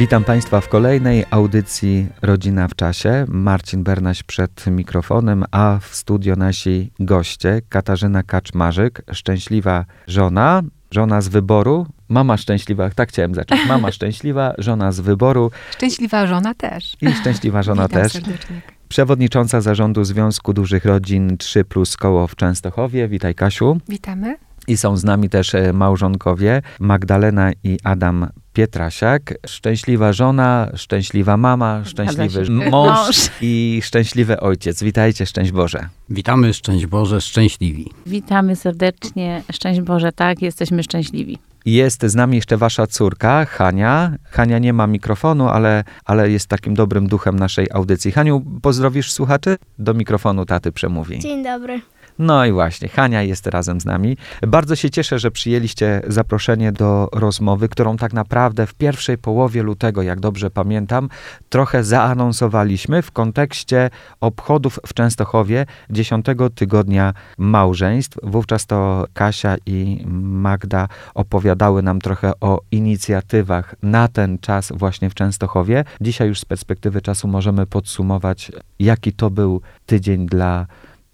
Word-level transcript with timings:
Witam 0.00 0.24
Państwa 0.24 0.60
w 0.60 0.68
kolejnej 0.68 1.24
audycji 1.30 2.06
Rodzina 2.22 2.68
w 2.68 2.74
Czasie. 2.74 3.24
Marcin 3.28 3.82
Bernaś 3.82 4.22
przed 4.22 4.66
mikrofonem, 4.66 5.44
a 5.50 5.78
w 5.82 5.94
studio 5.96 6.36
nasi 6.36 6.92
goście 7.00 7.62
Katarzyna 7.68 8.22
Kaczmarzyk, 8.22 9.02
szczęśliwa 9.12 9.84
żona, 10.06 10.62
żona 10.90 11.20
z 11.20 11.28
wyboru, 11.28 11.86
mama 12.08 12.36
szczęśliwa, 12.36 12.90
tak 12.90 13.08
chciałem 13.08 13.34
zacząć, 13.34 13.66
mama 13.68 13.92
szczęśliwa, 13.96 14.54
żona 14.58 14.92
z 14.92 15.00
wyboru. 15.00 15.50
Szczęśliwa 15.70 16.26
żona 16.26 16.54
też. 16.54 16.96
I 17.00 17.12
szczęśliwa 17.12 17.62
żona 17.62 17.88
Witam 17.88 18.02
też. 18.02 18.12
serdecznie. 18.12 18.62
Przewodnicząca 18.88 19.60
zarządu 19.60 20.04
Związku 20.04 20.52
Dużych 20.52 20.84
Rodzin 20.84 21.36
3 21.38 21.64
plus 21.64 21.96
Koło 21.96 22.26
w 22.26 22.36
Częstochowie. 22.36 23.08
Witaj 23.08 23.34
Kasiu. 23.34 23.80
Witamy. 23.88 24.36
I 24.70 24.76
są 24.76 24.96
z 24.96 25.04
nami 25.04 25.28
też 25.28 25.54
e, 25.54 25.72
małżonkowie 25.72 26.62
Magdalena 26.80 27.50
i 27.64 27.78
Adam 27.84 28.28
Pietrasiak. 28.52 29.34
Szczęśliwa 29.46 30.12
żona, 30.12 30.70
szczęśliwa 30.74 31.36
mama, 31.36 31.84
szczęśliwy 31.84 32.50
mąż 32.50 32.70
Mąż. 32.70 33.30
i 33.40 33.80
szczęśliwy 33.84 34.40
ojciec. 34.40 34.82
Witajcie, 34.82 35.26
szczęść 35.26 35.52
Boże. 35.52 35.88
Witamy, 36.10 36.54
szczęść 36.54 36.86
Boże, 36.86 37.20
szczęśliwi. 37.20 37.90
Witamy 38.06 38.56
serdecznie. 38.56 39.42
Szczęść 39.52 39.80
Boże, 39.80 40.12
tak, 40.12 40.42
jesteśmy 40.42 40.82
szczęśliwi. 40.82 41.38
Jest 41.64 42.02
z 42.06 42.14
nami 42.14 42.36
jeszcze 42.36 42.56
wasza 42.56 42.86
córka, 42.86 43.44
Hania. 43.44 44.12
Hania 44.24 44.58
nie 44.58 44.72
ma 44.72 44.86
mikrofonu, 44.86 45.48
ale, 45.48 45.84
ale 46.04 46.30
jest 46.30 46.46
takim 46.46 46.74
dobrym 46.74 47.06
duchem 47.06 47.38
naszej 47.38 47.66
audycji. 47.72 48.12
Haniu, 48.12 48.44
pozdrowisz 48.62 49.12
słuchaczy? 49.12 49.56
Do 49.78 49.94
mikrofonu 49.94 50.46
taty 50.46 50.72
przemówi. 50.72 51.18
Dzień 51.18 51.44
dobry. 51.44 51.80
No 52.18 52.46
i 52.46 52.52
właśnie, 52.52 52.88
Hania 52.88 53.22
jest 53.22 53.46
razem 53.46 53.80
z 53.80 53.84
nami. 53.84 54.16
Bardzo 54.42 54.76
się 54.76 54.90
cieszę, 54.90 55.18
że 55.18 55.30
przyjęliście 55.30 56.02
zaproszenie 56.06 56.72
do 56.72 57.08
rozmowy, 57.12 57.68
którą 57.68 57.96
tak 57.96 58.12
naprawdę 58.12 58.66
w 58.66 58.74
pierwszej 58.74 59.18
połowie 59.18 59.62
lutego, 59.62 60.02
jak 60.02 60.20
dobrze 60.20 60.50
pamiętam, 60.50 61.08
trochę 61.48 61.84
zaanonsowaliśmy 61.84 63.02
w 63.02 63.10
kontekście 63.10 63.90
obchodów 64.20 64.80
w 64.86 64.94
Częstochowie 64.94 65.66
10 65.90 66.26
tygodnia 66.54 67.14
małżeństw. 67.38 68.18
Wówczas 68.22 68.66
to 68.66 69.06
Kasia 69.14 69.56
i 69.66 70.04
Magda 70.22 70.88
opowiadały 71.14 71.82
nam 71.82 72.00
trochę 72.00 72.32
o 72.40 72.60
inicjatywach 72.70 73.74
na 73.82 74.08
ten 74.08 74.38
czas 74.38 74.72
właśnie 74.74 75.10
w 75.10 75.14
Częstochowie. 75.14 75.84
Dzisiaj 76.00 76.28
już 76.28 76.40
z 76.40 76.44
perspektywy 76.44 77.02
czasu 77.02 77.28
możemy 77.28 77.66
podsumować, 77.66 78.52
jaki 78.78 79.12
to 79.12 79.30
był 79.30 79.60
tydzień 79.86 80.26
dla 80.26 80.66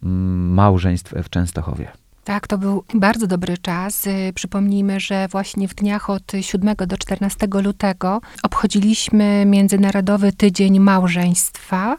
małżeństw 0.03 1.15
w 1.23 1.31
Częstochowie. 1.31 1.93
Tak, 2.27 2.47
to 2.47 2.59
był 2.59 2.85
bardzo 2.95 3.27
dobry 3.27 3.59
czas. 3.59 4.07
Y, 4.07 4.33
Przypomnijmy, 4.35 5.01
że 5.01 5.29
właśnie 5.29 5.69
w 5.69 5.75
dniach 5.75 6.11
od 6.11 6.33
7 6.41 6.75
do 6.87 6.97
14 6.99 7.47
lutego 7.63 8.21
obchodziliśmy 8.43 9.45
Międzynarodowy 9.47 10.33
Tydzień 10.33 10.81
Małżeństwa. 10.81 11.97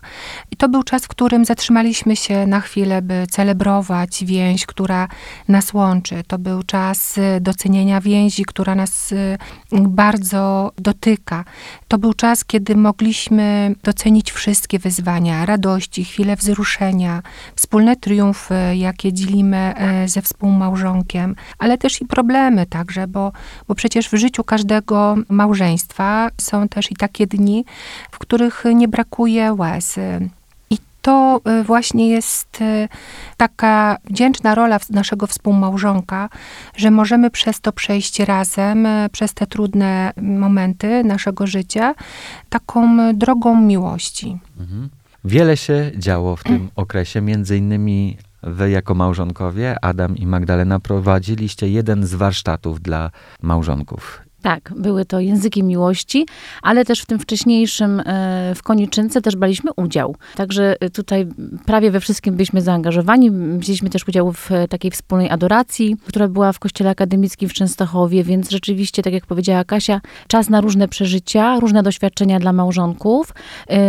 I 0.51 0.55
to 0.55 0.69
był 0.69 0.83
czas, 0.83 1.03
w 1.03 1.07
którym 1.07 1.45
zatrzymaliśmy 1.45 2.15
się 2.15 2.47
na 2.47 2.61
chwilę, 2.61 3.01
by 3.01 3.27
celebrować 3.31 4.25
więź, 4.25 4.65
która 4.65 5.07
nas 5.47 5.73
łączy. 5.73 6.23
To 6.27 6.37
był 6.37 6.63
czas 6.63 7.17
y, 7.17 7.41
docenienia 7.41 8.01
więzi, 8.01 8.45
która 8.45 8.75
nas 8.75 9.11
y, 9.11 9.37
bardzo 9.71 10.71
dotyka. 10.77 11.45
To 11.87 11.97
był 11.97 12.13
czas, 12.13 12.45
kiedy 12.45 12.75
mogliśmy 12.75 13.75
docenić 13.83 14.31
wszystkie 14.31 14.79
wyzwania, 14.79 15.45
radości, 15.45 16.05
chwile 16.05 16.35
wzruszenia, 16.35 17.21
wspólne 17.55 17.95
triumfy, 17.95 18.55
jakie 18.75 19.13
dzielimy 19.13 19.57
e, 19.57 20.07
ze 20.17 20.21
współmałżonkiem, 20.21 21.35
ale 21.59 21.77
też 21.77 22.01
i 22.01 22.05
problemy 22.05 22.65
także, 22.65 23.07
bo, 23.07 23.31
bo 23.67 23.75
przecież 23.75 24.09
w 24.09 24.15
życiu 24.15 24.43
każdego 24.43 25.15
małżeństwa 25.29 26.29
są 26.41 26.67
też 26.67 26.91
i 26.91 26.95
takie 26.95 27.27
dni, 27.27 27.65
w 28.11 28.17
których 28.17 28.63
nie 28.75 28.87
brakuje 28.87 29.53
łez. 29.53 29.99
To 31.01 31.41
e, 31.45 31.63
właśnie 31.63 32.09
jest 32.09 32.61
e, 32.61 32.87
taka 33.37 33.97
wdzięczna 34.09 34.55
rola 34.55 34.79
naszego 34.89 35.27
współmałżonka, 35.27 36.29
że 36.75 36.91
możemy 36.91 37.29
przez 37.29 37.61
to 37.61 37.71
przejść 37.71 38.19
razem, 38.19 38.85
e, 38.85 39.09
przez 39.09 39.33
te 39.33 39.47
trudne 39.47 40.11
momenty 40.21 41.03
naszego 41.03 41.47
życia, 41.47 41.95
taką 42.49 43.13
drogą 43.13 43.61
miłości. 43.61 44.37
Wiele 45.25 45.57
się 45.57 45.91
działo 45.95 46.35
w 46.35 46.43
tym 46.43 46.69
okresie, 46.75 47.21
między 47.21 47.57
innymi 47.57 48.17
wy 48.43 48.69
jako 48.69 48.95
małżonkowie, 48.95 49.75
Adam 49.85 50.17
i 50.17 50.27
Magdalena, 50.27 50.79
prowadziliście 50.79 51.69
jeden 51.69 52.05
z 52.05 52.13
warsztatów 52.13 52.81
dla 52.81 53.11
małżonków. 53.41 54.26
Tak, 54.41 54.73
były 54.75 55.05
to 55.05 55.19
języki 55.19 55.63
miłości, 55.63 56.25
ale 56.61 56.85
też 56.85 57.01
w 57.01 57.05
tym 57.05 57.19
wcześniejszym, 57.19 57.99
e, 57.99 58.53
w 58.55 58.63
koniczynce 58.63 59.21
też 59.21 59.35
braliśmy 59.35 59.71
udział. 59.75 60.15
Także 60.35 60.75
e, 60.79 60.89
tutaj 60.89 61.27
prawie 61.65 61.91
we 61.91 61.99
wszystkim 61.99 62.35
byliśmy 62.35 62.61
zaangażowani. 62.61 63.31
Wzięliśmy 63.31 63.89
też 63.89 64.07
udział 64.07 64.33
w 64.33 64.51
e, 64.51 64.67
takiej 64.67 64.91
wspólnej 64.91 65.29
adoracji, 65.29 65.95
która 66.07 66.27
była 66.27 66.53
w 66.53 66.59
Kościele 66.59 66.89
Akademickim 66.89 67.49
w 67.49 67.53
Częstochowie, 67.53 68.23
więc 68.23 68.49
rzeczywiście, 68.49 69.03
tak 69.03 69.13
jak 69.13 69.25
powiedziała 69.25 69.63
Kasia, 69.63 70.01
czas 70.27 70.49
na 70.49 70.61
różne 70.61 70.87
przeżycia, 70.87 71.59
różne 71.59 71.83
doświadczenia 71.83 72.39
dla 72.39 72.53
małżonków. 72.53 73.33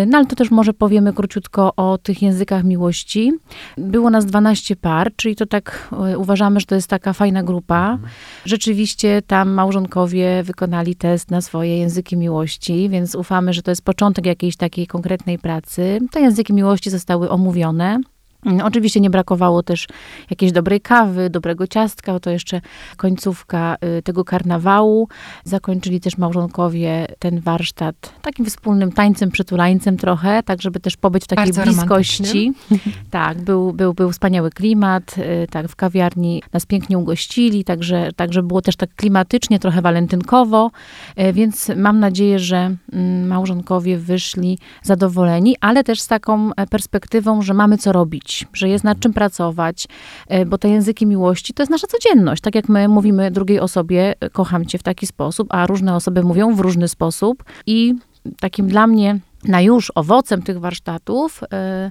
No 0.07 0.19
ale 0.19 0.27
to 0.27 0.37
też 0.37 0.51
może 0.51 0.73
powiemy 0.73 1.13
króciutko 1.13 1.73
o 1.77 1.99
tych 1.99 2.23
językach 2.23 2.65
miłości. 2.65 3.33
Było 3.79 4.11
nas 4.11 4.27
12 4.27 4.77
par, 4.77 5.13
czyli 5.17 5.37
to 5.37 5.47
tak 5.47 5.95
uważamy, 6.17 6.61
że 6.61 6.67
to 6.67 6.75
jest 6.75 6.89
taka 6.89 7.13
fajna 7.13 7.43
grupa. 7.43 7.99
Rzeczywiście 8.45 9.23
tam 9.27 9.51
małżonkowie 9.51 10.38
wykonali 10.43 10.97
test 10.97 11.31
na 11.31 11.41
swoje 11.41 11.79
języki 11.79 12.17
miłości, 12.17 12.89
więc 12.89 13.15
ufamy, 13.15 13.53
że 13.53 13.63
to 13.63 13.71
jest 13.71 13.83
początek 13.83 14.27
jakiejś 14.27 14.57
takiej 14.57 14.87
konkretnej 14.87 15.39
pracy. 15.39 15.99
Te 16.11 16.21
języki 16.21 16.53
miłości 16.53 16.91
zostały 16.91 17.31
omówione. 17.31 18.01
Mm, 18.47 18.67
Oczywiście 18.67 19.01
nie 19.01 19.11
brakowało 19.11 19.63
też 19.63 19.87
jakiejś 20.31 20.53
dobrej 20.53 20.81
kawy, 20.81 21.31
dobrego 21.31 21.67
ciastka, 21.67 22.13
bo 22.13 22.21
to 22.21 22.31
jeszcze 22.31 22.61
końcówka 22.97 23.77
y, 23.99 24.03
tego 24.03 24.25
karnawału. 24.25 25.09
Zakończyli 25.45 26.01
też 26.01 26.19
małżonkowie 26.19 27.07
ten 27.19 27.41
warsztat 27.41 28.13
takim 28.23 28.47
wspólnym 28.47 28.93
tańcem, 28.93 29.31
przytulańcem 29.31 29.97
trochę, 29.97 30.43
tak 30.43 30.63
żeby 30.63 30.81
też 30.81 30.97
pobyć 30.97 31.25
w 31.25 31.27
takiej 31.27 31.53
Bardzo 31.53 31.63
bliskości. 31.63 32.53
Tak, 33.11 33.43
był, 33.43 33.73
był, 33.73 33.95
był 33.95 34.13
wspaniały 34.13 34.51
klimat, 34.51 35.19
y, 35.19 35.47
tak, 35.51 35.69
w 35.69 35.77
kawiarni 35.77 36.43
nas 36.53 36.67
pięknie 36.67 36.99
ugościli, 36.99 37.65
także, 37.65 38.11
także 38.17 38.43
było 38.43 38.63
też 38.63 38.77
tak 38.77 38.95
klimatycznie, 38.95 39.59
trochę 39.59 39.83
walentynkowo, 39.83 40.71
y, 41.21 41.33
więc 41.33 41.71
mam 41.77 42.01
nadzieję, 42.01 42.39
że 42.39 42.77
mm, 42.93 43.27
małżonkowie 43.27 43.99
wyszli 43.99 44.59
zadowoleni, 44.83 45.57
ale 45.61 45.85
też 45.85 46.01
z 46.01 46.07
taką 46.07 46.51
e, 46.55 46.67
perspektywą, 46.67 47.43
że 47.43 47.55
mamy 47.55 47.79
co 47.79 47.93
robić, 47.93 48.28
że 48.53 48.69
jest 48.69 48.85
nad 48.85 49.01
czym 49.01 49.13
pracować, 49.13 49.87
e, 50.29 50.47
bo 50.47 50.59
te 50.59 50.69
języki 50.69 51.07
miłości 51.07 51.55
to 51.55 51.63
jest 51.63 51.71
nasza 51.71 51.87
codzienność. 51.87 52.43
Tak 52.43 52.55
jak 52.55 52.69
my 52.69 52.89
mówimy 52.89 53.31
drugiej 53.31 53.61
osobie, 53.61 54.15
e, 54.21 54.31
kocham 54.31 54.67
cię 54.67 54.79
w 54.79 54.83
taki 54.83 55.07
sposób, 55.07 55.49
a 55.51 55.67
różne 55.67 55.95
osoby 55.95 56.23
mówią 56.23 56.55
w 56.55 56.61
różny 56.61 56.89
sposób 56.89 57.45
i 57.67 57.95
takim 58.41 58.69
dla 58.69 58.87
mnie 58.87 59.19
na 59.45 59.61
już 59.61 59.93
owocem 59.95 60.43
tych 60.43 60.61
warsztatów 60.61 61.41
e, 61.53 61.91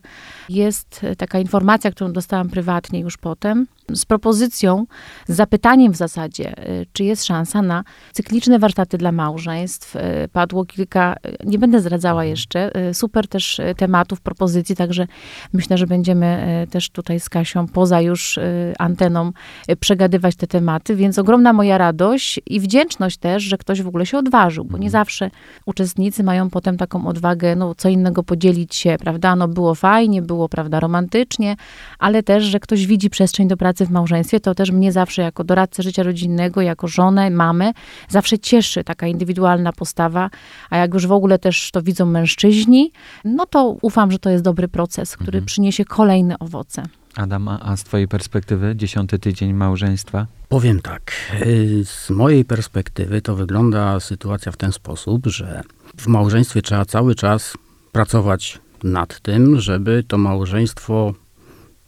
jest 0.49 1.05
taka 1.17 1.39
informacja, 1.39 1.91
którą 1.91 2.13
dostałam 2.13 2.49
prywatnie 2.49 2.99
już 2.99 3.17
potem, 3.17 3.67
z 3.93 4.05
propozycją, 4.05 4.85
z 5.27 5.35
zapytaniem 5.35 5.93
w 5.93 5.95
zasadzie, 5.95 6.57
e, 6.57 6.85
czy 6.93 7.03
jest 7.03 7.25
szansa 7.25 7.61
na 7.61 7.83
cykliczne 8.13 8.59
warsztaty 8.59 8.97
dla 8.97 9.11
małżeństw. 9.11 9.95
E, 9.95 10.27
Padło 10.27 10.65
kilka, 10.65 11.15
e, 11.23 11.45
nie 11.45 11.59
będę 11.59 11.81
zdradzała 11.81 12.25
jeszcze, 12.25 12.75
e, 12.75 12.93
super 12.93 13.27
też 13.27 13.61
tematów, 13.77 14.21
propozycji, 14.21 14.75
także 14.75 15.07
myślę, 15.53 15.77
że 15.77 15.87
będziemy 15.87 16.67
też 16.71 16.89
tutaj 16.89 17.19
z 17.19 17.29
Kasią 17.29 17.67
poza 17.67 18.01
już 18.01 18.39
anteną 18.79 19.31
przegadywać 19.79 20.35
te 20.35 20.47
tematy, 20.47 20.95
więc 20.95 21.19
ogromna 21.19 21.53
moja 21.53 21.77
radość 21.77 22.39
i 22.45 22.59
wdzięczność 22.59 23.17
też, 23.17 23.43
że 23.43 23.57
ktoś 23.57 23.81
w 23.81 23.87
ogóle 23.87 24.05
się 24.05 24.17
odważył, 24.17 24.65
bo 24.65 24.77
nie 24.77 24.89
zawsze 24.89 25.31
uczestnicy 25.65 26.23
mają 26.23 26.49
potem 26.49 26.77
taką 26.77 27.07
odwagę, 27.07 27.55
no 27.55 27.75
co 27.75 27.89
innego 27.89 28.23
podzielić 28.23 28.75
się, 28.75 28.95
prawda, 28.99 29.35
no 29.35 29.47
było 29.47 29.75
fajnie, 29.75 30.21
było, 30.21 30.49
prawda, 30.49 30.79
romantycznie, 30.79 31.55
ale 31.99 32.23
też, 32.23 32.43
że 32.43 32.59
ktoś 32.59 32.87
widzi 32.87 33.09
przestrzeń 33.09 33.47
do 33.47 33.57
pracy 33.57 33.76
pracy 33.77 33.85
w 33.85 33.93
małżeństwie, 33.93 34.39
to 34.39 34.55
też 34.55 34.71
mnie 34.71 34.91
zawsze 34.91 35.21
jako 35.21 35.43
doradcę 35.43 35.83
życia 35.83 36.03
rodzinnego, 36.03 36.61
jako 36.61 36.87
żonę, 36.87 37.29
mamę, 37.29 37.71
zawsze 38.09 38.39
cieszy 38.39 38.83
taka 38.83 39.07
indywidualna 39.07 39.73
postawa, 39.73 40.29
a 40.69 40.77
jak 40.77 40.93
już 40.93 41.07
w 41.07 41.11
ogóle 41.11 41.39
też 41.39 41.71
to 41.71 41.81
widzą 41.81 42.05
mężczyźni, 42.05 42.91
no 43.25 43.45
to 43.45 43.77
ufam, 43.81 44.11
że 44.11 44.19
to 44.19 44.29
jest 44.29 44.43
dobry 44.43 44.67
proces, 44.67 45.17
który 45.17 45.41
przyniesie 45.41 45.85
kolejne 45.85 46.39
owoce. 46.39 46.83
Adam, 47.15 47.47
a 47.47 47.59
a 47.59 47.77
z 47.77 47.83
twojej 47.83 48.07
perspektywy 48.07 48.75
dziesiąty 48.75 49.19
tydzień 49.19 49.53
małżeństwa? 49.53 50.27
Powiem 50.49 50.81
tak, 50.81 51.11
y, 51.45 51.85
z 51.85 52.09
mojej 52.09 52.45
perspektywy 52.45 53.21
to 53.21 53.35
wygląda 53.35 53.99
sytuacja 53.99 54.51
w 54.51 54.57
ten 54.57 54.71
sposób, 54.71 55.27
że 55.27 55.61
w 55.97 56.07
małżeństwie 56.07 56.61
trzeba 56.61 56.85
cały 56.85 57.15
czas 57.15 57.57
pracować 57.91 58.59
nad 58.83 59.19
tym, 59.19 59.59
żeby 59.59 60.03
to 60.07 60.17
małżeństwo 60.17 61.13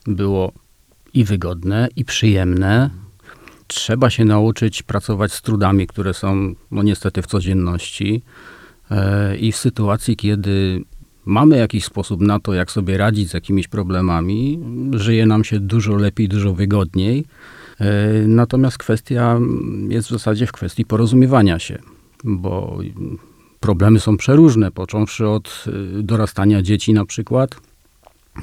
było 0.06 0.52
i 1.14 1.24
wygodne, 1.24 1.88
i 1.96 2.04
przyjemne. 2.04 2.90
Trzeba 3.66 4.10
się 4.10 4.24
nauczyć 4.24 4.82
pracować 4.82 5.32
z 5.32 5.42
trudami, 5.42 5.86
które 5.86 6.14
są 6.14 6.54
no 6.70 6.82
niestety 6.82 7.22
w 7.22 7.26
codzienności. 7.26 8.22
E, 8.90 9.36
I 9.36 9.52
w 9.52 9.56
sytuacji, 9.56 10.16
kiedy 10.16 10.84
mamy 11.24 11.56
jakiś 11.56 11.84
sposób 11.84 12.20
na 12.20 12.40
to, 12.40 12.54
jak 12.54 12.70
sobie 12.70 12.96
radzić 12.98 13.30
z 13.30 13.34
jakimiś 13.34 13.68
problemami, 13.68 14.60
żyje 14.92 15.26
nam 15.26 15.44
się 15.44 15.60
dużo 15.60 15.94
lepiej, 15.94 16.28
dużo 16.28 16.54
wygodniej. 16.54 17.24
E, 17.80 17.86
Natomiast 18.26 18.78
kwestia 18.78 19.38
jest 19.88 20.08
w 20.08 20.10
zasadzie 20.10 20.46
w 20.46 20.52
kwestii 20.52 20.84
porozumiewania 20.84 21.58
się, 21.58 21.78
bo 22.24 22.78
problemy 23.60 24.00
są 24.00 24.16
przeróżne, 24.16 24.70
począwszy 24.70 25.28
od 25.28 25.64
y, 25.98 26.02
dorastania 26.02 26.62
dzieci 26.62 26.92
na 26.92 27.04
przykład, 27.04 27.60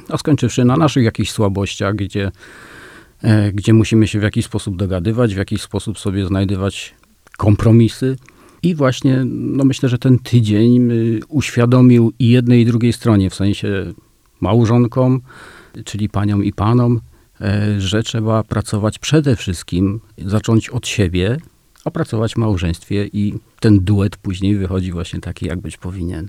a 0.08 0.18
skończywszy 0.18 0.64
na 0.64 0.76
naszych 0.76 1.04
jakichś 1.04 1.30
słabościach, 1.30 1.94
gdzie, 1.94 2.30
e, 3.22 3.52
gdzie 3.52 3.72
musimy 3.72 4.08
się 4.08 4.20
w 4.20 4.22
jakiś 4.22 4.44
sposób 4.44 4.76
dogadywać, 4.76 5.34
w 5.34 5.38
jakiś 5.38 5.62
sposób 5.62 5.98
sobie 5.98 6.26
znajdywać 6.26 6.94
kompromisy. 7.36 8.16
I 8.62 8.74
właśnie, 8.74 9.22
no 9.24 9.64
myślę, 9.64 9.88
że 9.88 9.98
ten 9.98 10.18
tydzień 10.18 10.90
y, 10.90 11.20
uświadomił 11.28 12.12
i 12.18 12.28
jednej 12.28 12.60
i 12.60 12.66
drugiej 12.66 12.92
stronie, 12.92 13.30
w 13.30 13.34
sensie 13.34 13.92
małżonkom, 14.40 15.20
czyli 15.84 16.08
paniom 16.08 16.44
i 16.44 16.52
panom, 16.52 17.00
e, 17.40 17.80
że 17.80 18.02
trzeba 18.02 18.42
pracować 18.42 18.98
przede 18.98 19.36
wszystkim, 19.36 20.00
zacząć 20.18 20.70
od 20.70 20.86
siebie, 20.86 21.36
a 21.84 21.90
pracować 21.90 22.34
w 22.34 22.36
małżeństwie 22.36 23.06
i 23.12 23.34
ten 23.60 23.80
duet 23.80 24.16
później 24.16 24.56
wychodzi 24.56 24.92
właśnie 24.92 25.20
taki, 25.20 25.46
jak 25.46 25.60
być 25.60 25.76
powinien. 25.76 26.28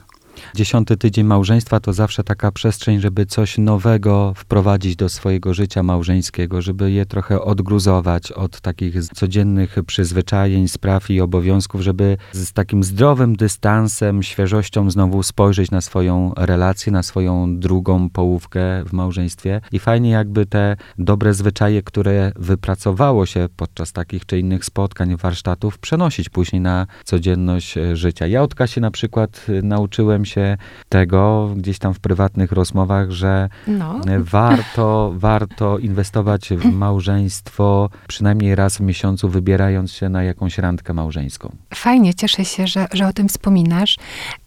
Dziesiąty 0.55 0.97
tydzień 0.97 1.25
małżeństwa 1.25 1.79
to 1.79 1.93
zawsze 1.93 2.23
taka 2.23 2.51
przestrzeń, 2.51 2.99
żeby 2.99 3.25
coś 3.25 3.57
nowego 3.57 4.33
wprowadzić 4.35 4.95
do 4.95 5.09
swojego 5.09 5.53
życia 5.53 5.83
małżeńskiego, 5.83 6.61
żeby 6.61 6.91
je 6.91 7.05
trochę 7.05 7.41
odgruzować 7.41 8.31
od 8.31 8.61
takich 8.61 9.03
codziennych 9.03 9.75
przyzwyczajeń, 9.87 10.67
spraw 10.67 11.09
i 11.09 11.21
obowiązków, 11.21 11.81
żeby 11.81 12.17
z 12.31 12.53
takim 12.53 12.83
zdrowym 12.83 13.35
dystansem, 13.35 14.23
świeżością 14.23 14.91
znowu 14.91 15.23
spojrzeć 15.23 15.71
na 15.71 15.81
swoją 15.81 16.33
relację, 16.37 16.91
na 16.91 17.03
swoją 17.03 17.59
drugą 17.59 18.09
połówkę 18.09 18.83
w 18.85 18.93
małżeństwie. 18.93 19.61
I 19.71 19.79
fajnie 19.79 20.09
jakby 20.09 20.45
te 20.45 20.77
dobre 20.97 21.33
zwyczaje, 21.33 21.83
które 21.83 22.31
wypracowało 22.35 23.25
się 23.25 23.47
podczas 23.55 23.93
takich 23.93 24.25
czy 24.25 24.39
innych 24.39 24.65
spotkań, 24.65 25.15
warsztatów, 25.15 25.77
przenosić 25.77 26.29
później 26.29 26.61
na 26.61 26.87
codzienność 27.03 27.75
życia. 27.93 28.27
Ja 28.27 28.43
od 28.43 28.55
Kasi 28.55 28.81
na 28.81 28.91
przykład 28.91 29.45
nauczyłem 29.63 30.25
się 30.29 30.57
tego 30.89 31.49
gdzieś 31.55 31.79
tam 31.79 31.93
w 31.93 31.99
prywatnych 31.99 32.51
rozmowach, 32.51 33.11
że 33.11 33.49
No, 33.67 33.99
e, 34.07 34.19
warto, 34.19 35.11
warto 35.27 35.77
inwestować 35.77 36.49
w 36.49 36.71
małżeństwo 36.73 37.89
przynajmniej 38.07 38.55
raz 38.55 38.77
w 38.77 38.81
miesiącu, 38.81 39.29
wybierając 39.29 39.91
się 39.91 40.09
na 40.09 40.23
jakąś 40.23 40.57
randkę 40.57 40.93
małżeńską. 40.93 41.55
fajnie, 41.73 42.13
cieszę 42.13 42.45
się, 42.45 42.67
że, 42.67 42.87
że 42.93 43.07
o 43.07 43.13
tym 43.13 43.27
wspominasz. 43.27 43.97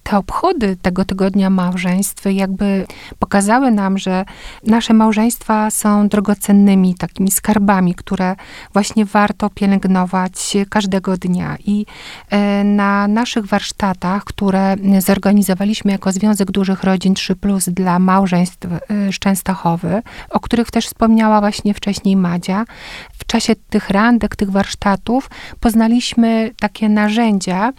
Te 0.03 0.17
obchody 0.17 0.77
tego 0.83 1.05
tygodnia 1.05 1.51
małżeństw 1.51 2.25
jakby 2.31 2.87
pokazały 3.19 3.71
nam, 3.71 3.99
że 3.99 4.25
nasze 4.67 4.95
małżeństwa 4.95 5.71
są 5.71 6.09
drogocennymi 6.09 6.95
takimi 6.95 7.31
skarbami, 7.31 7.95
które 7.95 8.37
właśnie 8.73 9.05
warto 9.05 9.51
pielęgnować 9.51 10.57
każdego 10.71 11.17
dnia. 11.17 11.57
I 11.67 11.87
e, 12.31 12.65
na 12.65 13.09
naszych 13.09 13.47
warsztatach, 13.47 14.25
które 14.25 14.77
zorganizowaliśmy 14.99 15.93
jako 15.93 16.13
Związek 16.13 16.51
Dużych 16.51 16.85
Rodzin 16.85 17.15
3 17.15 17.37
Plus 17.37 17.69
dla 17.69 17.99
małżeństw 17.99 18.67
e, 18.67 19.13
z 19.13 19.19
Częstochowy, 19.19 20.03
o 20.31 20.41
których 20.41 20.71
też 20.71 20.87
wspomniała 20.87 21.41
właśnie 21.41 21.75
wcześniej 21.75 22.17
Madzia, 22.17 22.65
w 23.19 23.25
czasie 23.27 23.55
tych 23.71 23.91
randek, 23.91 24.37
tych 24.37 24.51
warsztatów 24.51 25.31
poznaliśmy 25.61 26.51
takie 26.61 26.89
narzędzia, 26.89 27.73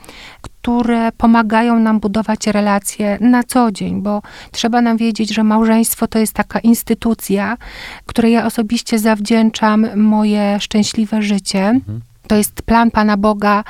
pomagają 1.18 1.80
nam 1.80 2.00
budować 2.00 2.48
relacje 2.48 3.18
na 3.22 3.44
co 3.44 3.72
dzień, 3.72 4.02
bo 4.02 4.22
trzeba 4.52 4.82
nam 4.82 4.98
wiedzieć, 4.98 5.34
że 5.34 5.44
małżeństwo 5.44 6.08
to 6.08 6.20
jest 6.20 6.34
taka 6.34 6.60
instytucja, 6.60 7.58
której 8.06 8.32
ja 8.32 8.46
osobiście 8.46 9.00
zawdzięczam 9.00 9.88
moje 9.96 10.60
szczęśliwe 10.60 11.22
życie. 11.22 11.80
To 12.28 12.36
jest 12.36 12.62
plan 12.62 12.92
Pana 12.92 13.18
Boga 13.18 13.64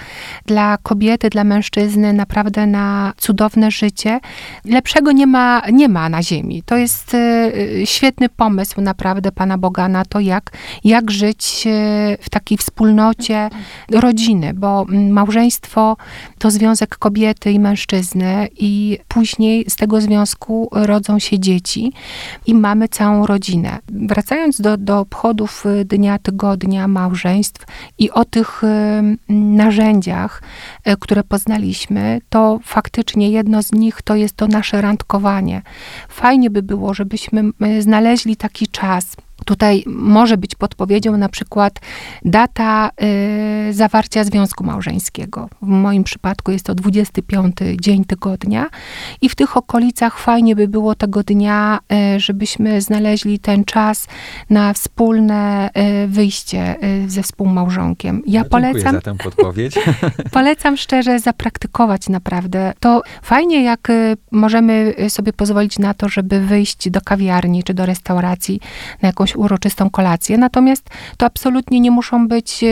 dla 0.46 0.78
kobiety, 0.78 1.30
dla 1.30 1.44
mężczyzny, 1.44 2.14
naprawdę 2.14 2.68
na 2.68 3.14
cudowne 3.18 3.72
życie. 3.72 4.20
Lepszego 4.66 5.12
nie 5.12 5.28
ma, 5.28 5.62
nie 5.72 5.90
ma 5.90 6.10
na 6.10 6.24
ziemi. 6.24 6.64
To 6.66 6.78
jest 6.78 7.14
y, 7.14 7.82
świetny 7.86 8.30
pomysł 8.30 8.82
naprawdę 8.82 9.32
Pana 9.32 9.58
Boga 9.58 9.88
na 9.88 10.06
to, 10.06 10.20
jak, 10.20 10.52
jak 10.84 11.12
żyć 11.12 11.64
y, 11.68 11.70
w 12.22 12.30
takiej 12.30 12.58
wspólnocie 12.58 13.50
rodziny, 13.92 14.54
bo 14.54 14.86
małżeństwo 14.90 15.98
to 16.40 16.52
związek 16.52 16.98
kobiety 16.98 17.52
i 17.52 17.60
mężczyzny 17.60 18.48
i 18.60 18.98
później 19.08 19.66
z 19.70 19.76
tego 19.76 20.02
związku 20.02 20.70
rodzą 20.72 21.20
się 21.20 21.40
dzieci 21.40 21.94
i 22.48 22.56
mamy 22.56 22.88
całą 22.88 23.26
rodzinę. 23.26 23.80
Wracając 23.90 24.62
do, 24.62 24.78
do 24.78 25.00
obchodów 25.00 25.66
y, 25.66 25.86
Dnia 25.86 26.20
Tygodnia 26.20 26.88
Małżeństw 26.88 27.66
i 27.98 28.12
o 28.12 28.26
tych 28.26 28.43
y, 28.64 29.34
narzędziach, 29.34 30.42
y, 30.88 30.98
które 31.00 31.24
poznaliśmy, 31.24 32.22
to 32.30 32.60
faktycznie 32.64 33.30
jedno 33.30 33.64
z 33.64 33.72
nich 33.72 34.02
to 34.02 34.16
jest 34.16 34.36
to 34.36 34.48
nasze 34.48 34.82
randkowanie. 34.82 35.62
Fajnie 36.10 36.50
by 36.50 36.64
było, 36.64 36.94
żebyśmy 36.94 37.44
y, 37.78 37.82
znaleźli 37.82 38.36
taki 38.36 38.68
czas, 38.68 39.16
Tutaj 39.46 39.84
może 39.88 40.38
być 40.38 40.56
podpowiedzią 40.56 41.18
na 41.18 41.30
przykład 41.30 41.80
data 42.26 42.90
y, 43.70 43.74
zawarcia 43.74 44.24
związku 44.24 44.64
małżeńskiego. 44.64 45.50
W 45.62 45.68
moim 45.68 46.04
przypadku 46.04 46.52
jest 46.52 46.66
to 46.66 46.76
25 46.76 47.56
dzień 47.80 48.06
tygodnia 48.06 48.70
i 49.22 49.30
w 49.30 49.36
tych 49.36 49.58
okolicach 49.58 50.20
fajnie 50.20 50.56
by 50.56 50.68
było 50.68 50.96
tego 50.96 51.24
dnia, 51.24 51.80
y, 52.16 52.20
żebyśmy 52.20 52.82
znaleźli 52.82 53.40
ten 53.40 53.66
czas 53.66 54.08
na 54.50 54.74
wspólne 54.74 55.70
y, 56.04 56.08
wyjście 56.08 56.76
y, 56.84 57.10
ze 57.10 57.24
współmałżonkiem. 57.24 58.24
Ja 58.28 58.44
No, 58.44 58.50
Dziękuję 58.50 58.74
polecam 58.74 58.96
za 58.96 59.02
tę 59.02 59.16
podpowiedź. 59.16 59.76
Polecam 60.32 60.78
szczerze 60.78 61.20
zapraktykować 61.20 62.10
naprawdę. 62.10 62.74
To 62.80 63.02
fajnie, 63.22 63.64
jak 63.64 63.90
y, 63.90 64.18
możemy 64.32 64.96
sobie 65.10 65.34
pozwolić 65.34 65.80
na 65.80 65.94
to, 65.94 66.10
żeby 66.10 66.40
wyjść 66.40 66.90
do 66.90 67.02
kawiarni 67.02 67.64
czy 67.64 67.74
do 67.74 67.86
restauracji 67.86 68.60
na 69.02 69.08
jakąś 69.08 69.33
uroczystą 69.36 69.90
kolację. 69.90 70.38
Natomiast 70.38 70.90
to 71.18 71.26
absolutnie 71.26 71.80
nie 71.80 71.92
muszą 71.92 72.28
być 72.28 72.64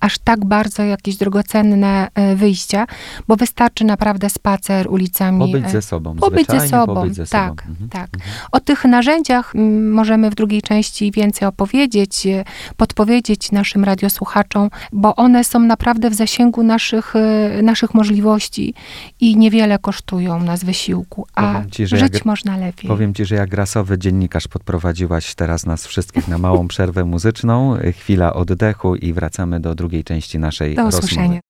aż 0.00 0.18
tak 0.18 0.44
bardzo 0.44 0.82
jakieś 0.82 1.16
drogocenne 1.16 2.08
y, 2.32 2.36
wyjścia, 2.36 2.86
bo 3.28 3.36
wystarczy 3.36 3.84
naprawdę 3.84 4.30
spacer 4.30 4.88
ulicami. 4.90 5.38
Pobyć 5.38 5.66
y, 5.66 5.70
ze 5.70 5.82
sobą. 5.82 6.16
Pobyć 6.16 6.48
ze 6.48 6.68
sobą, 6.68 6.94
Pobyć 6.94 7.14
ze 7.14 7.26
tak, 7.26 7.48
sobą. 7.48 7.70
Mhm. 7.70 7.90
tak. 7.90 8.10
O 8.52 8.60
tych 8.60 8.84
narzędziach 8.84 9.54
możemy 9.90 10.30
w 10.30 10.34
drugiej 10.34 10.62
części 10.62 11.12
więcej 11.12 11.48
opowiedzieć, 11.48 12.26
e, 12.26 12.44
podpowiedzieć 12.76 13.52
naszym 13.52 13.84
radiosłuchaczom, 13.84 14.70
bo 14.92 15.16
one 15.16 15.44
są 15.44 15.58
naprawdę 15.60 16.10
w 16.10 16.14
zasięgu 16.14 16.62
naszych, 16.62 17.16
e, 17.16 17.62
naszych 17.62 17.94
możliwości 17.94 18.74
i 19.20 19.36
niewiele 19.36 19.78
kosztują 19.78 20.40
nas 20.42 20.64
wysiłku, 20.64 21.26
a 21.34 21.62
ci, 21.70 21.86
żyć 21.86 22.00
jak- 22.00 22.24
można 22.24 22.56
lepiej. 22.56 22.88
Powiem 22.88 23.14
ci, 23.14 23.24
że 23.24 23.34
jak 23.34 23.54
rasowy 23.54 23.98
dziennikarz 23.98 24.48
podprowadziłaś 24.48 25.34
teraz 25.34 25.66
nas 25.66 25.86
wszystkich 25.86 26.28
na 26.28 26.38
małą 26.38 26.68
przerwę 26.68 27.04
muzyczną, 27.04 27.76
chwila 27.98 28.34
oddechu 28.34 28.96
i 28.96 29.12
wracamy 29.12 29.60
do 29.60 29.74
drugiej 29.74 29.89
części 30.04 30.38
naszej 30.38 30.74
Do 30.74 30.82
rozmowy. 30.82 31.06
usłyszenia. 31.06 31.40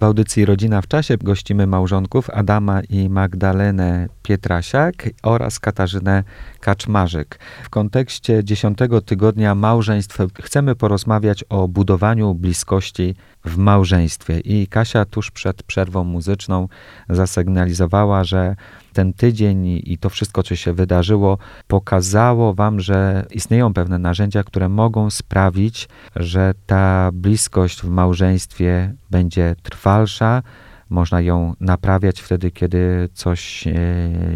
W 0.00 0.02
audycji 0.02 0.44
Rodzina 0.44 0.82
w 0.82 0.88
czasie 0.88 1.16
gościmy 1.16 1.66
małżonków 1.66 2.30
Adama 2.30 2.80
i 2.80 3.08
Magdalenę 3.08 4.08
Pietrasiak 4.22 4.94
oraz 5.22 5.60
Katarzynę 5.60 6.24
Kaczmarzyk. 6.60 7.38
W 7.64 7.70
kontekście 7.70 8.44
dziesiątego 8.44 9.00
tygodnia 9.00 9.54
małżeństw 9.54 10.18
chcemy 10.42 10.74
porozmawiać 10.74 11.44
o 11.48 11.68
budowaniu 11.68 12.34
bliskości 12.34 13.14
w 13.44 13.56
małżeństwie. 13.56 14.40
I 14.40 14.66
Kasia 14.66 15.04
tuż 15.04 15.30
przed 15.30 15.62
przerwą 15.62 16.04
muzyczną 16.04 16.68
zasygnalizowała, 17.08 18.24
że 18.24 18.56
ten 18.92 19.12
tydzień 19.12 19.66
i 19.66 19.98
to 19.98 20.08
wszystko, 20.08 20.42
co 20.42 20.56
się 20.56 20.72
wydarzyło, 20.72 21.38
pokazało 21.66 22.54
Wam, 22.54 22.80
że 22.80 23.26
istnieją 23.30 23.74
pewne 23.74 23.98
narzędzia, 23.98 24.44
które 24.44 24.68
mogą 24.68 25.10
sprawić, 25.10 25.88
że 26.16 26.54
ta 26.66 27.10
bliskość 27.12 27.82
w 27.82 27.88
małżeństwie 27.88 28.94
będzie 29.10 29.56
trwalsza, 29.62 30.42
można 30.90 31.20
ją 31.20 31.54
naprawiać 31.60 32.20
wtedy, 32.20 32.50
kiedy 32.50 33.08
coś 33.14 33.66
e, 33.66 33.72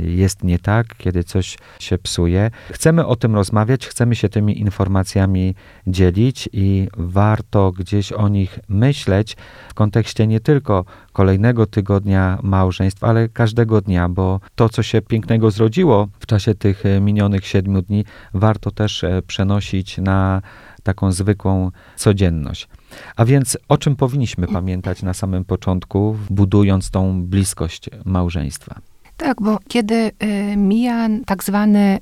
jest 0.04 0.44
nie 0.44 0.58
tak, 0.58 0.96
kiedy 0.96 1.24
coś 1.24 1.58
się 1.78 1.98
psuje. 1.98 2.50
Chcemy 2.70 3.06
o 3.06 3.16
tym 3.16 3.34
rozmawiać, 3.34 3.86
chcemy 3.86 4.14
się 4.14 4.28
tymi 4.28 4.60
informacjami 4.60 5.54
dzielić 5.86 6.48
i 6.52 6.88
warto 6.96 7.72
gdzieś 7.72 8.12
o 8.12 8.28
nich 8.28 8.58
myśleć 8.68 9.36
w 9.68 9.74
kontekście 9.74 10.26
nie 10.26 10.40
tylko 10.40 10.84
kolejnego 11.12 11.66
tygodnia 11.66 12.38
małżeństw, 12.42 13.04
ale 13.04 13.28
każdego 13.28 13.80
dnia, 13.80 14.08
bo 14.08 14.40
to, 14.54 14.68
co 14.68 14.82
się 14.82 15.02
pięknego 15.02 15.50
zrodziło 15.50 16.08
w 16.20 16.26
czasie 16.26 16.54
tych 16.54 16.86
e, 16.86 17.00
minionych 17.00 17.46
siedmiu 17.46 17.82
dni, 17.82 18.04
warto 18.34 18.70
też 18.70 19.04
e, 19.04 19.22
przenosić 19.22 19.98
na 19.98 20.42
taką 20.82 21.12
zwykłą 21.12 21.70
codzienność. 21.96 22.68
A 23.16 23.24
więc 23.24 23.58
o 23.68 23.78
czym 23.78 23.96
powinniśmy 23.96 24.46
pamiętać 24.46 25.02
na 25.02 25.14
samym 25.14 25.44
początku, 25.44 26.16
budując 26.30 26.90
tą 26.90 27.22
bliskość 27.22 27.90
małżeństwa? 28.04 28.91
Tak, 29.22 29.42
bo 29.42 29.58
kiedy 29.68 29.94
y, 30.22 30.56
mija 30.56 31.08
tak 31.26 31.44
zwany 31.44 31.98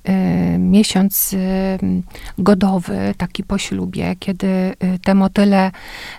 y, 0.54 0.58
miesiąc 0.58 1.32
y, 1.32 1.36
godowy, 2.38 3.14
taki 3.16 3.44
po 3.44 3.58
ślubie, 3.58 4.16
kiedy 4.18 4.74
te 5.04 5.14
motyle 5.14 5.70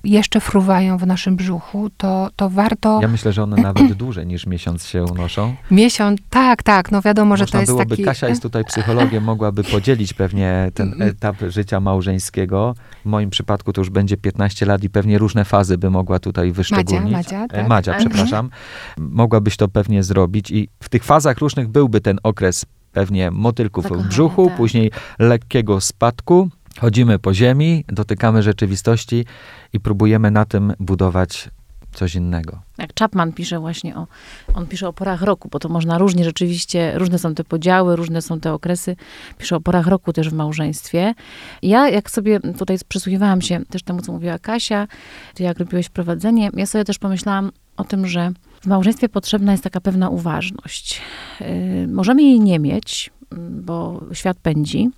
jeszcze 0.03 0.39
fruwają 0.39 0.97
w 0.97 1.07
naszym 1.07 1.35
brzuchu, 1.35 1.89
to, 1.97 2.29
to 2.35 2.49
warto... 2.49 2.99
Ja 3.01 3.07
myślę, 3.07 3.33
że 3.33 3.43
one 3.43 3.61
nawet 3.71 3.93
dłużej 3.93 4.27
niż 4.27 4.45
miesiąc 4.47 4.85
się 4.85 5.03
unoszą. 5.03 5.55
Miesiąc, 5.71 6.19
tak, 6.29 6.63
tak, 6.63 6.91
no 6.91 7.01
wiadomo, 7.01 7.37
że 7.37 7.43
Można 7.43 7.51
to 7.57 7.61
jest 7.61 7.71
byłoby, 7.71 7.89
taki... 7.89 8.03
Kasia 8.03 8.27
jest 8.27 8.41
tutaj 8.41 8.63
psychologiem, 8.65 9.23
mogłaby 9.23 9.63
podzielić 9.63 10.13
pewnie 10.13 10.71
ten 10.73 11.01
etap 11.01 11.35
życia 11.47 11.79
małżeńskiego. 11.79 12.75
W 13.05 13.05
moim 13.05 13.29
przypadku 13.29 13.73
to 13.73 13.81
już 13.81 13.89
będzie 13.89 14.17
15 14.17 14.65
lat 14.65 14.83
i 14.83 14.89
pewnie 14.89 15.17
różne 15.17 15.45
fazy 15.45 15.77
by 15.77 15.89
mogła 15.89 16.19
tutaj 16.19 16.51
wyszczególnić. 16.51 17.13
Madzia, 17.13 17.43
E, 17.43 17.47
tak. 17.47 17.67
Madzia, 17.67 17.91
Mhm. 17.91 18.09
przepraszam. 18.09 18.49
Mogłabyś 18.97 19.57
to 19.57 19.67
pewnie 19.67 20.03
zrobić 20.03 20.51
i 20.51 20.69
w 20.79 20.89
tych 20.91 21.03
fazach 21.03 21.37
różnych 21.37 21.67
byłby 21.67 22.01
ten 22.01 22.19
okres 22.23 22.65
pewnie 22.91 23.31
motylków 23.31 23.85
w 23.85 24.07
brzuchu, 24.07 24.47
tak. 24.47 24.57
później 24.57 24.91
lekkiego 25.19 25.81
spadku. 25.81 26.49
Chodzimy 26.79 27.19
po 27.19 27.33
ziemi, 27.33 27.85
dotykamy 27.87 28.43
rzeczywistości 28.43 29.25
i 29.73 29.79
próbujemy 29.79 30.31
na 30.31 30.45
tym 30.45 30.73
budować 30.79 31.49
coś 31.93 32.15
innego. 32.15 32.59
Jak 32.77 32.89
Chapman 32.99 33.33
pisze 33.33 33.59
właśnie 33.59 33.95
o, 33.95 34.07
on 34.53 34.67
pisze 34.67 34.87
o 34.87 34.93
porach 34.93 35.21
roku, 35.21 35.49
bo 35.51 35.59
to 35.59 35.69
można 35.69 35.97
różnie 35.97 36.23
rzeczywiście, 36.23 36.93
różne 36.95 37.19
są 37.19 37.35
te 37.35 37.43
podziały, 37.43 37.95
różne 37.95 38.21
są 38.21 38.39
te 38.39 38.53
okresy. 38.53 38.95
Pisze 39.37 39.55
o 39.55 39.61
porach 39.61 39.87
roku 39.87 40.13
też 40.13 40.29
w 40.29 40.33
małżeństwie. 40.33 41.13
Ja 41.61 41.89
jak 41.89 42.11
sobie 42.11 42.39
tutaj 42.39 42.77
przysłuchiwałam 42.87 43.41
się 43.41 43.65
też 43.65 43.83
temu, 43.83 44.01
co 44.01 44.11
mówiła 44.11 44.39
Kasia, 44.39 44.87
ty 45.33 45.43
jak 45.43 45.59
robiłeś 45.59 45.89
prowadzenie, 45.89 46.49
ja 46.53 46.65
sobie 46.65 46.85
też 46.85 46.99
pomyślałam 46.99 47.51
o 47.77 47.83
tym, 47.83 48.07
że 48.07 48.31
w 48.61 48.65
małżeństwie 48.67 49.09
potrzebna 49.09 49.51
jest 49.51 49.63
taka 49.63 49.81
pewna 49.81 50.09
uważność. 50.09 51.01
Yy, 51.39 51.87
możemy 51.87 52.23
jej 52.23 52.39
nie 52.39 52.59
mieć, 52.59 53.09
mm, 53.31 53.61
bo 53.65 54.01
świat 54.13 54.37
pędzi. 54.37 54.89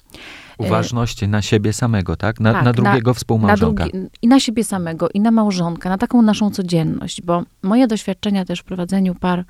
Uważność 0.58 1.28
na 1.28 1.42
siebie 1.42 1.74
samego, 1.74 2.16
tak? 2.16 2.40
Na, 2.40 2.54
Tak, 2.54 2.62
na 2.62 2.70
na- 2.70 2.74
drugiego 2.74 3.10
na 3.12 3.14
współmałżonka. 3.14 3.84
drugi, 3.88 4.08
I 4.22 4.28
na 4.28 4.40
siebie 4.40 4.64
samego, 4.64 5.10
i 5.14 5.20
na 5.20 5.32
małżonka, 5.32 5.90
na 5.90 5.98
taką 5.98 6.22
naszą 6.22 6.52
codzienność, 6.52 7.22
bo 7.22 7.44
moje 7.64 7.88
doświadczenia 7.88 8.46
też 8.46 8.60
w 8.60 8.64
prowadzeniu 8.64 9.16
par 9.16 9.46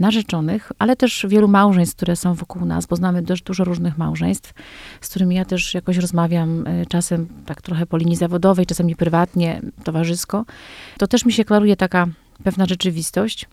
narzeczonych, 0.00 0.72
ale 0.78 0.96
też 0.96 1.26
wielu 1.28 1.48
małżeństw, 1.48 1.96
które 1.96 2.16
są 2.16 2.34
wokół 2.34 2.64
nas, 2.64 2.86
bo 2.86 2.96
znamy 2.96 3.22
dość 3.22 3.42
dużo 3.42 3.64
różnych 3.64 3.98
małżeństw, 3.98 4.52
z 5.00 5.08
którymi 5.08 5.34
ja 5.36 5.44
też 5.44 5.74
jakoś 5.74 5.96
rozmawiam, 5.96 6.66
y, 6.66 6.86
czasem 6.88 7.26
tak 7.46 7.62
trochę 7.62 7.86
po 7.86 7.96
linii 7.96 8.16
zawodowej, 8.16 8.66
czasami 8.66 8.96
prywatnie, 8.96 9.60
towarzysko, 9.84 10.44
to 10.98 11.06
też 11.06 11.24
mi 11.24 11.32
się 11.32 11.44
klaruje 11.44 11.76
taka 11.76 12.06
pewna 12.44 12.66
rzeczywistość, 12.66 13.46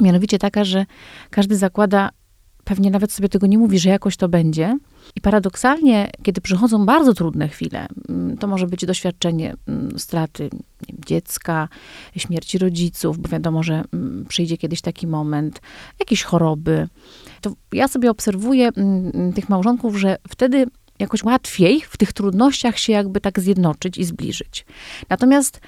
mianowicie 0.00 0.38
taka, 0.38 0.64
że 0.64 0.86
każdy 1.30 1.56
zakłada, 1.56 2.10
pewnie 2.64 2.90
nawet 2.90 3.12
sobie 3.12 3.28
tego 3.28 3.46
nie 3.46 3.58
mówi, 3.58 3.78
że 3.78 3.88
jakoś 3.88 4.16
to 4.16 4.28
będzie, 4.28 4.78
i 5.16 5.20
paradoksalnie, 5.20 6.10
kiedy 6.22 6.40
przychodzą 6.40 6.86
bardzo 6.86 7.14
trudne 7.14 7.48
chwile, 7.48 7.86
mm, 8.08 8.36
to 8.36 8.46
może 8.46 8.66
być 8.66 8.86
doświadczenie 8.86 9.54
mm, 9.68 9.98
straty 9.98 10.50
wiem, 10.88 10.98
dziecka, 11.06 11.68
śmierci 12.16 12.58
rodziców, 12.58 13.18
bo 13.18 13.28
wiadomo, 13.28 13.62
że 13.62 13.84
mm, 13.92 14.24
przyjdzie 14.28 14.56
kiedyś 14.58 14.80
taki 14.80 15.06
moment, 15.06 15.60
jakieś 16.00 16.22
choroby, 16.22 16.88
to 17.40 17.52
ja 17.72 17.88
sobie 17.88 18.10
obserwuję 18.10 18.70
tych 19.34 19.48
małżonków, 19.48 19.96
że 19.96 20.16
wtedy 20.28 20.66
jakoś 20.98 21.22
łatwiej 21.24 21.80
w 21.80 21.96
tych 21.96 22.12
trudnościach 22.12 22.78
się 22.78 22.92
jakby 22.92 23.20
tak 23.20 23.40
zjednoczyć 23.40 23.98
i 23.98 24.04
zbliżyć. 24.04 24.66
Natomiast 25.08 25.60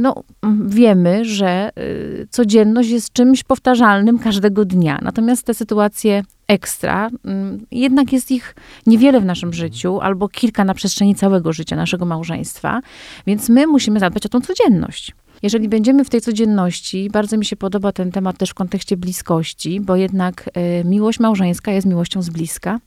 no, 0.00 0.14
mm, 0.42 0.68
wiemy, 0.68 1.24
że 1.24 1.70
y, 1.78 2.26
codzienność 2.30 2.90
jest 2.90 3.12
czymś 3.12 3.44
powtarzalnym 3.44 4.18
każdego 4.18 4.64
dnia. 4.64 4.98
Natomiast 5.02 5.46
te 5.46 5.54
sytuacje 5.54 6.22
ekstra, 6.48 7.10
mm, 7.24 7.66
jednak 7.70 8.12
jest 8.12 8.30
ich 8.30 8.54
niewiele 8.86 9.20
w 9.20 9.24
naszym 9.24 9.52
życiu, 9.52 10.00
albo 10.00 10.28
kilka 10.28 10.64
na 10.64 10.74
przestrzeni 10.74 11.14
całego 11.14 11.52
życia 11.52 11.76
naszego 11.76 12.04
małżeństwa, 12.04 12.80
więc 13.26 13.48
my 13.48 13.66
musimy 13.66 14.00
zadbać 14.00 14.26
o 14.26 14.28
tą 14.28 14.40
codzienność. 14.40 15.14
Jeżeli 15.42 15.68
będziemy 15.68 16.04
w 16.04 16.10
tej 16.10 16.20
codzienności, 16.20 17.10
bardzo 17.10 17.36
mi 17.36 17.44
się 17.44 17.56
podoba 17.56 17.92
ten 17.92 18.12
temat 18.12 18.38
też 18.38 18.50
w 18.50 18.54
kontekście 18.54 18.96
bliskości, 18.96 19.80
bo 19.80 19.96
jednak 19.96 20.50
y, 20.80 20.84
miłość 20.84 21.20
małżeńska 21.20 21.72
jest 21.72 21.86
miłością 21.86 22.22
z 22.22 22.30
bliska 22.30 22.80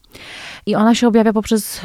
i 0.66 0.76
ona 0.76 0.96
się 0.96 1.08
objawia 1.08 1.34
poprzez 1.34 1.82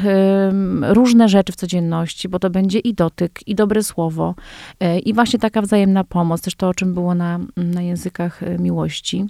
różne 0.81 1.29
rzeczy 1.29 1.51
w 1.51 1.55
codzienności, 1.55 2.29
bo 2.29 2.39
to 2.39 2.49
będzie 2.49 2.79
i 2.79 2.93
dotyk, 2.93 3.47
i 3.47 3.55
dobre 3.55 3.83
słowo, 3.83 4.35
y, 4.83 4.99
i 4.99 5.13
właśnie 5.13 5.39
taka 5.39 5.61
wzajemna 5.61 6.03
pomoc, 6.03 6.41
też 6.41 6.55
to, 6.55 6.69
o 6.69 6.73
czym 6.73 6.93
było 6.93 7.15
na, 7.15 7.39
na 7.57 7.81
językach 7.81 8.43
y, 8.43 8.59
miłości. 8.59 9.25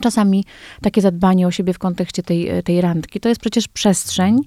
Czasami 0.00 0.44
takie 0.82 1.00
zadbanie 1.00 1.46
o 1.46 1.50
siebie 1.50 1.72
w 1.72 1.78
kontekście 1.78 2.22
tej, 2.22 2.62
tej 2.62 2.80
randki, 2.80 3.20
to 3.20 3.28
jest 3.28 3.40
przecież 3.40 3.68
przestrzeń, 3.68 4.40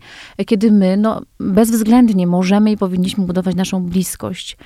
kiedy 0.45 0.71
my 0.71 0.97
no, 0.97 1.21
bezwzględnie 1.39 2.27
możemy 2.27 2.71
i 2.71 2.77
powinniśmy 2.77 3.25
budować 3.25 3.55
naszą 3.55 3.83
bliskość. 3.83 4.57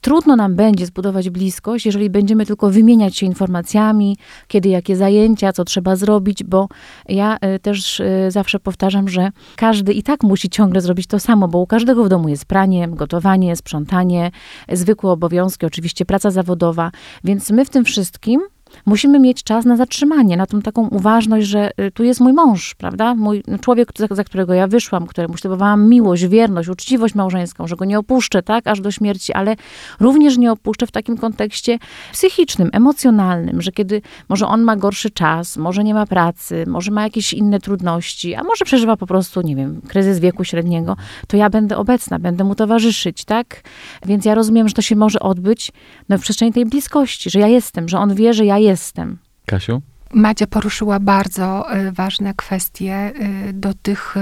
Trudno 0.00 0.36
nam 0.36 0.56
będzie 0.56 0.86
zbudować 0.86 1.30
bliskość, 1.30 1.86
jeżeli 1.86 2.10
będziemy 2.10 2.46
tylko 2.46 2.70
wymieniać 2.70 3.16
się 3.16 3.26
informacjami, 3.26 4.16
kiedy 4.48 4.68
jakie 4.68 4.96
zajęcia, 4.96 5.52
co 5.52 5.64
trzeba 5.64 5.96
zrobić, 5.96 6.44
bo 6.44 6.68
ja 7.08 7.36
y, 7.36 7.58
też 7.58 8.00
y, 8.00 8.28
zawsze 8.28 8.60
powtarzam, 8.60 9.08
że 9.08 9.30
każdy 9.56 9.92
i 9.92 10.02
tak 10.02 10.22
musi 10.22 10.50
ciągle 10.50 10.80
zrobić 10.80 11.06
to 11.06 11.18
samo, 11.18 11.48
bo 11.48 11.58
u 11.58 11.66
każdego 11.66 12.04
w 12.04 12.08
domu 12.08 12.28
jest 12.28 12.44
pranie, 12.44 12.88
gotowanie, 12.88 13.56
sprzątanie, 13.56 14.30
zwykłe 14.72 15.10
obowiązki, 15.10 15.66
oczywiście 15.66 16.04
praca 16.04 16.30
zawodowa, 16.30 16.90
więc 17.24 17.50
my 17.50 17.64
w 17.64 17.70
tym 17.70 17.84
wszystkim 17.84 18.40
musimy 18.86 19.18
mieć 19.18 19.42
czas 19.42 19.64
na 19.64 19.76
zatrzymanie, 19.76 20.36
na 20.36 20.46
tą 20.46 20.62
taką 20.62 20.88
uważność, 20.88 21.46
że 21.46 21.70
y, 21.80 21.90
tu 21.90 22.04
jest 22.04 22.20
mój 22.20 22.32
mąż, 22.32 22.74
prawda? 22.74 23.14
Mój 23.14 23.42
człowiek, 23.60 23.92
za, 23.96 24.06
za 24.10 24.24
którego 24.24 24.54
ja 24.54 24.66
wyszłam, 24.66 25.06
któremu 25.06 25.36
ślubowałam 25.36 25.88
miłość, 25.88 26.26
wierność, 26.26 26.68
uczciwość 26.68 27.14
małżeńską, 27.14 27.66
że 27.66 27.76
go 27.76 27.84
nie 27.84 27.98
opuszczę, 27.98 28.42
tak, 28.42 28.66
aż 28.66 28.80
do 28.80 28.90
śmierci, 28.90 29.32
ale 29.32 29.56
również 30.00 30.38
nie 30.38 30.52
opuszczę 30.52 30.86
w 30.86 30.90
takim 30.90 31.16
kontekście 31.16 31.78
psychicznym, 32.12 32.70
emocjonalnym, 32.72 33.62
że 33.62 33.72
kiedy 33.72 34.02
może 34.28 34.46
on 34.46 34.62
ma 34.62 34.76
gorszy 34.76 35.10
czas, 35.10 35.56
może 35.56 35.84
nie 35.84 35.94
ma 35.94 36.06
pracy, 36.06 36.64
może 36.66 36.90
ma 36.90 37.02
jakieś 37.02 37.32
inne 37.32 37.60
trudności, 37.60 38.34
a 38.34 38.42
może 38.42 38.64
przeżywa 38.64 38.96
po 38.96 39.06
prostu, 39.06 39.40
nie 39.40 39.56
wiem, 39.56 39.80
kryzys 39.88 40.18
wieku 40.18 40.44
średniego, 40.44 40.96
to 41.28 41.36
ja 41.36 41.50
będę 41.50 41.76
obecna, 41.76 42.18
będę 42.18 42.44
mu 42.44 42.54
towarzyszyć, 42.54 43.24
tak? 43.24 43.62
Więc 44.06 44.24
ja 44.24 44.34
rozumiem, 44.34 44.68
że 44.68 44.74
to 44.74 44.82
się 44.82 44.96
może 44.96 45.20
odbyć 45.20 45.72
no, 46.08 46.18
w 46.18 46.20
przestrzeni 46.20 46.52
tej 46.52 46.66
bliskości, 46.66 47.30
że 47.30 47.40
ja 47.40 47.48
jestem, 47.48 47.88
że 47.88 47.98
on 47.98 48.14
wie, 48.14 48.34
że 48.34 48.44
ja 48.44 48.58
jestem. 48.62 49.18
Kasiu? 49.46 49.82
Madzia 50.14 50.46
poruszyła 50.46 51.00
bardzo 51.00 51.76
y, 51.76 51.92
ważne 51.92 52.34
kwestie 52.34 53.12
y, 53.48 53.52
do 53.52 53.74
tych 53.74 54.16
y, 54.16 54.20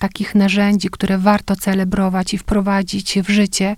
takich 0.00 0.34
narzędzi, 0.34 0.88
które 0.90 1.18
warto 1.18 1.56
celebrować 1.56 2.34
i 2.34 2.38
wprowadzić 2.38 3.18
w 3.20 3.28
życie. 3.28 3.76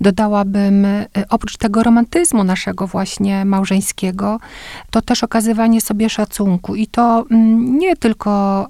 Dodałabym, 0.00 0.86
oprócz 1.30 1.56
tego 1.56 1.82
romantyzmu 1.82 2.44
naszego 2.44 2.86
właśnie 2.86 3.44
małżeńskiego, 3.44 4.40
to 4.90 5.02
też 5.02 5.24
okazywanie 5.24 5.80
sobie 5.80 6.10
szacunku. 6.10 6.74
I 6.74 6.86
to 6.86 7.26
mm, 7.30 7.78
nie 7.78 7.96
tylko 7.96 8.66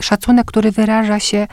szacunek, 0.00 0.46
który 0.46 0.72
wyraża 0.72 1.20
się 1.20 1.46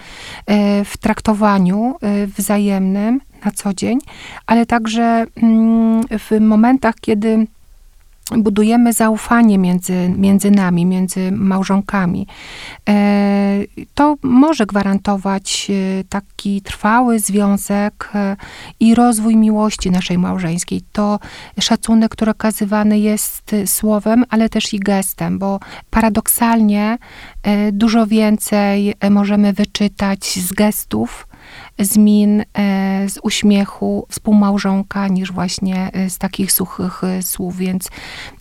w 0.86 0.98
traktowaniu 1.00 1.96
wzajemnym, 2.38 3.22
na 3.46 3.52
co 3.52 3.74
dzień, 3.74 4.00
ale 4.46 4.66
także 4.66 5.26
mm, 5.36 6.04
w 6.20 6.40
momentach, 6.40 6.96
kiedy 7.02 7.48
budujemy 8.32 8.94
zaufanie 8.94 9.58
między, 9.58 10.14
między 10.18 10.52
nami, 10.52 10.86
między 10.86 11.32
małżonkami. 11.32 12.28
E, 12.90 13.60
to 13.94 14.16
może 14.22 14.66
gwarantować 14.66 15.68
e, 15.70 16.04
taki 16.04 16.62
trwały 16.62 17.20
związek 17.20 18.10
e, 18.16 18.36
i 18.80 18.96
rozwój 18.96 19.38
miłości 19.38 19.92
naszej 19.92 20.18
małżeńskiej. 20.18 20.82
To 20.92 21.20
szacunek, 21.60 22.12
który 22.12 22.32
okazywany 22.32 23.00
jest 23.00 23.56
słowem, 23.66 24.26
ale 24.30 24.50
też 24.50 24.74
i 24.74 24.80
gestem, 24.80 25.40
bo 25.40 25.60
paradoksalnie 25.90 26.98
dużo 27.72 28.08
więcej 28.08 28.94
możemy 29.10 29.54
wyczytać 29.54 30.26
z 30.26 30.54
gestów, 30.54 31.28
z 31.80 31.98
min, 31.98 32.44
e, 32.58 33.10
z 33.10 33.20
uśmiechu 33.24 34.08
współmałżonka, 34.10 35.08
niż 35.08 35.32
właśnie 35.32 35.90
e, 35.94 36.10
z 36.10 36.18
takich 36.18 36.52
suchych 36.52 37.04
e, 37.04 37.22
słów. 37.22 37.58
Więc 37.58 37.90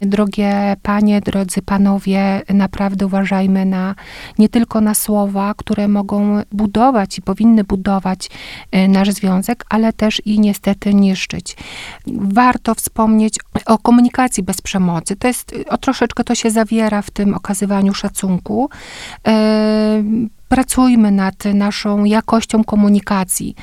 drogie 0.00 0.76
panie, 0.82 1.20
drodzy 1.20 1.62
panowie, 1.62 2.42
naprawdę 2.54 3.06
uważajmy 3.06 3.64
na 3.64 3.94
nie 4.38 4.48
tylko 4.48 4.80
na 4.80 4.94
słowa, 4.94 5.54
które 5.56 5.88
mogą 5.88 6.42
budować 6.52 7.18
i 7.18 7.22
powinny 7.22 7.64
budować 7.64 8.30
nasz 8.88 9.10
związek, 9.10 9.64
ale 9.68 9.92
też 9.92 10.22
i 10.24 10.40
niestety 10.40 10.94
niszczyć. 10.94 11.56
Warto 12.06 12.74
wspomnieć 12.74 13.38
o 13.66 13.78
komunikacji 13.78 14.42
bez 14.42 14.60
przemocy. 14.60 15.16
To 15.16 15.28
jest, 15.28 15.54
o 15.68 15.78
troszeczkę 15.78 16.24
to 16.24 16.34
się 16.34 16.50
zawiera 16.50 17.02
w 17.02 17.10
tym 17.10 17.34
okazywaniu 17.34 17.94
szacunku 17.94 18.70
pracujmy 20.52 21.10
nad 21.10 21.44
naszą 21.54 22.04
jakością 22.04 22.64
komunikacji. 22.64 23.54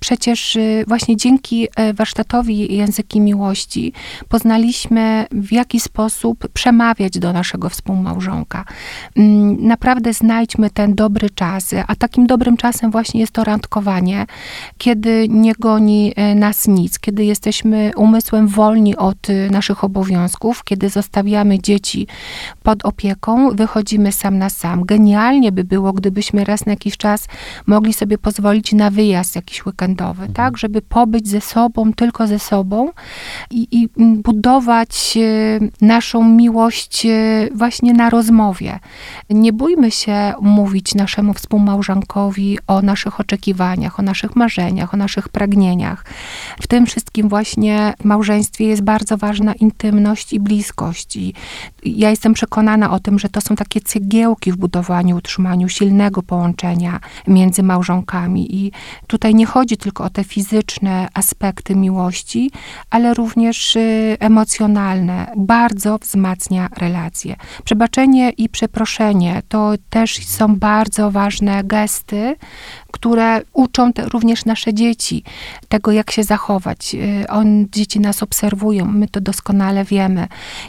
Przecież 0.00 0.56
y, 0.56 0.84
właśnie 0.88 1.16
dzięki 1.16 1.68
e, 1.76 1.94
warsztatowi 1.94 2.76
Języki 2.76 3.20
Miłości 3.20 3.92
poznaliśmy, 4.28 5.26
w 5.30 5.52
jaki 5.52 5.80
sposób 5.80 6.48
przemawiać 6.48 7.18
do 7.18 7.32
naszego 7.32 7.68
współmałżonka. 7.68 8.64
Naprawdę 9.58 10.12
znajdźmy 10.12 10.70
ten 10.70 10.94
dobry 10.94 11.30
czas, 11.30 11.74
a 11.86 11.96
takim 11.96 12.26
dobrym 12.26 12.56
czasem 12.56 12.90
właśnie 12.90 13.20
jest 13.20 13.32
to 13.32 13.44
randkowanie, 13.44 14.26
kiedy 14.78 15.26
nie 15.28 15.52
goni 15.58 16.12
e, 16.16 16.34
nas 16.34 16.68
nic, 16.68 16.98
kiedy 16.98 17.24
jesteśmy 17.24 17.90
umysłem 17.96 18.48
wolni 18.48 18.96
od 18.96 19.30
y, 19.30 19.48
naszych 19.50 19.84
obowiązków, 19.84 20.64
kiedy 20.64 20.88
zostawiamy 20.88 21.58
dzieci 21.60 22.06
pod 22.62 22.84
opieką, 22.84 23.50
wychodzimy 23.50 24.12
sam 24.12 24.38
na 24.38 24.50
sam. 24.50 24.84
Genialnie 24.84 25.52
by 25.52 25.61
by 25.64 25.68
było, 25.68 25.92
gdybyśmy 25.92 26.44
raz 26.44 26.66
na 26.66 26.72
jakiś 26.72 26.96
czas 26.96 27.28
mogli 27.66 27.92
sobie 27.92 28.18
pozwolić 28.18 28.72
na 28.72 28.90
wyjazd 28.90 29.36
jakiś 29.36 29.66
weekendowy, 29.66 30.22
mhm. 30.22 30.32
tak? 30.32 30.58
Żeby 30.58 30.82
pobyć 30.82 31.28
ze 31.28 31.40
sobą, 31.40 31.92
tylko 31.92 32.26
ze 32.26 32.38
sobą 32.38 32.90
i, 33.50 33.68
i 33.70 33.88
budować 33.98 35.16
e, 35.16 35.86
naszą 35.86 36.28
miłość 36.28 37.06
e, 37.06 37.48
właśnie 37.54 37.92
na 37.92 38.10
rozmowie. 38.10 38.78
Nie 39.30 39.52
bójmy 39.52 39.90
się 39.90 40.32
mówić 40.40 40.94
naszemu 40.94 41.34
współmałżonkowi 41.34 42.58
o 42.66 42.82
naszych 42.82 43.20
oczekiwaniach, 43.20 44.00
o 44.00 44.02
naszych 44.02 44.36
marzeniach, 44.36 44.94
o 44.94 44.96
naszych 44.96 45.28
pragnieniach. 45.28 46.04
W 46.60 46.66
tym 46.66 46.86
wszystkim 46.86 47.28
właśnie 47.28 47.94
w 48.00 48.04
małżeństwie 48.04 48.66
jest 48.66 48.82
bardzo 48.82 49.16
ważna 49.16 49.52
intymność 49.54 50.32
i 50.32 50.40
bliskość. 50.40 51.16
I 51.16 51.34
ja 51.84 52.10
jestem 52.10 52.34
przekonana 52.34 52.90
o 52.90 53.00
tym, 53.00 53.18
że 53.18 53.28
to 53.28 53.40
są 53.40 53.56
takie 53.56 53.80
cegiełki 53.80 54.52
w 54.52 54.56
budowaniu, 54.56 55.16
utrzymaniu 55.16 55.51
silnego 55.68 56.22
połączenia 56.22 57.00
między 57.26 57.62
małżonkami. 57.62 58.56
I 58.56 58.72
tutaj 59.06 59.34
nie 59.34 59.46
chodzi 59.46 59.76
tylko 59.76 60.04
o 60.04 60.10
te 60.10 60.24
fizyczne 60.24 61.08
aspekty 61.14 61.74
miłości, 61.76 62.50
ale 62.90 63.14
również 63.14 63.76
y, 63.76 64.16
emocjonalne. 64.20 65.32
Bardzo 65.36 65.98
wzmacnia 65.98 66.68
relacje. 66.78 67.36
Przebaczenie 67.64 68.30
i 68.30 68.48
przeproszenie 68.48 69.42
to 69.48 69.72
też 69.90 70.26
są 70.26 70.56
bardzo 70.56 71.10
ważne 71.10 71.64
gesty, 71.64 72.36
które 72.92 73.40
uczą 73.52 73.92
te, 73.92 74.08
również 74.08 74.44
nasze 74.44 74.74
dzieci 74.74 75.24
tego, 75.68 75.92
jak 75.92 76.10
się 76.10 76.24
zachować. 76.24 76.94
Y, 76.94 77.28
on, 77.28 77.66
dzieci 77.72 78.00
nas 78.00 78.22
obserwują, 78.22 78.84
my 78.84 79.08
to 79.08 79.20
doskonale 79.20 79.84
wiemy. 79.84 80.26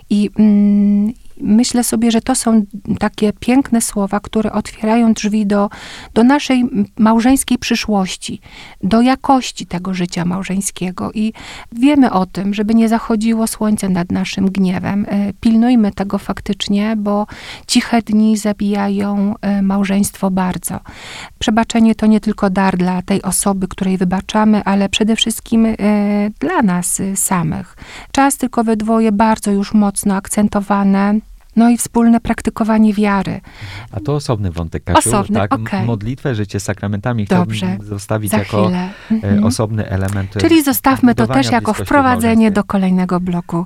I, 0.10 0.30
mm, 0.40 1.14
myślę 1.44 1.84
sobie, 1.84 2.12
że 2.12 2.22
to 2.22 2.36
są 2.36 2.66
takie 3.00 3.34
piękne 3.34 3.82
słowa, 3.82 4.20
które 4.20 4.52
otwierają 4.52 5.14
drzwi 5.14 5.46
do, 5.46 5.70
do 6.14 6.24
naszej 6.24 6.64
małżeńskiej 6.98 7.58
przyszłości, 7.58 8.42
do 8.84 9.02
jakości 9.02 9.66
tego 9.66 9.94
życia 9.94 10.26
małżeńskiego. 10.26 11.12
I 11.14 11.34
wiemy 11.72 12.12
o 12.12 12.26
tym, 12.26 12.54
żeby 12.54 12.76
nie 12.76 12.90
zachodziło 12.90 13.48
słońce 13.48 13.90
nad 13.90 14.12
naszym 14.12 14.52
gniewem. 14.52 15.06
E, 15.10 15.34
pilnujmy 15.34 15.92
tego 15.92 16.18
faktycznie, 16.18 16.96
bo 16.98 17.28
ciche 17.68 18.02
dni 18.02 18.38
zabijają 18.38 19.36
e, 19.42 19.62
małżeństwo 19.62 20.32
bardzo. 20.32 20.80
Przebaczenie 21.40 21.96
to 21.96 22.06
nie 22.06 22.20
tylko 22.20 22.50
dar 22.50 22.78
dla 22.78 23.02
tej 23.02 23.22
osoby, 23.22 23.68
której 23.68 23.98
wybaczamy, 23.98 24.64
ale 24.64 24.90
przede 24.90 25.16
wszystkim 25.16 25.66
e, 25.66 25.76
dla 26.40 26.62
nas 26.62 27.02
samych. 27.16 27.76
Czas 28.12 28.38
tylko 28.38 28.64
we 28.64 28.78
dwoje 28.78 29.12
bardzo 29.12 29.52
już 29.52 29.74
mocno 29.74 30.16
akcentowane 30.16 31.20
no 31.56 31.70
i 31.70 31.78
wspólne 31.78 32.20
praktykowanie 32.20 32.94
wiary. 32.94 33.42
A 33.92 34.00
to 34.00 34.16
osobny 34.16 34.52
wątek, 34.52 34.84
Kasiu. 34.84 35.10
Osobny, 35.10 35.40
tak? 35.40 35.54
Okay. 35.54 35.86
Modlitwę, 35.86 36.36
życie 36.36 36.60
sakramentami 36.60 37.26
Dobrze, 37.26 37.78
zostawić 37.82 38.34
jako 38.34 38.72
e, 38.72 38.90
mhm. 39.12 39.44
osobny 39.44 39.90
element. 39.90 40.34
Czyli 40.38 40.64
zostawmy 40.64 41.16
to 41.16 41.28
też 41.28 41.52
jako 41.52 41.74
wprowadzenie 41.74 42.52
do 42.52 42.64
kolejnego 42.64 43.20
bloku 43.20 43.66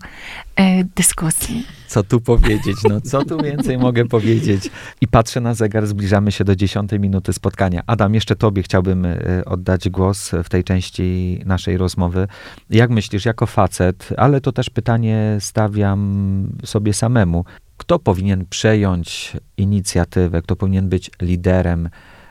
e, 0.56 0.84
dyskusji. 0.84 1.66
Co 1.88 2.04
tu 2.04 2.22
powiedzieć? 2.22 2.78
No, 2.90 3.02
co 3.02 3.26
tu 3.26 3.38
więcej 3.44 3.78
mogę 3.88 4.06
powiedzieć? 4.06 4.70
I 5.02 5.08
patrzę 5.08 5.42
na 5.42 5.54
zegar, 5.54 5.88
zbliżamy 5.88 6.32
się 6.32 6.44
do 6.44 6.56
dziesiątej 6.56 7.00
minuty 7.00 7.34
spotkania. 7.34 7.84
Adam, 7.88 8.14
jeszcze 8.14 8.36
tobie 8.36 8.64
chciałbym 8.64 9.06
e, 9.06 9.18
oddać 9.46 9.90
głos 9.90 10.32
w 10.44 10.50
tej 10.50 10.64
części 10.64 11.40
naszej 11.46 11.78
rozmowy. 11.78 12.28
Jak 12.70 12.90
myślisz, 12.90 13.26
jako 13.26 13.46
facet, 13.46 14.10
ale 14.18 14.42
to 14.42 14.52
też 14.52 14.70
pytanie 14.70 15.38
stawiam 15.40 16.48
sobie 16.64 16.94
samemu 16.94 17.46
kto 17.78 18.00
powinien 18.00 18.46
przejąć 18.46 19.38
inicjatywę, 19.58 20.42
kto 20.42 20.56
powinien 20.56 20.90
być 20.90 21.12
liderem 21.22 21.90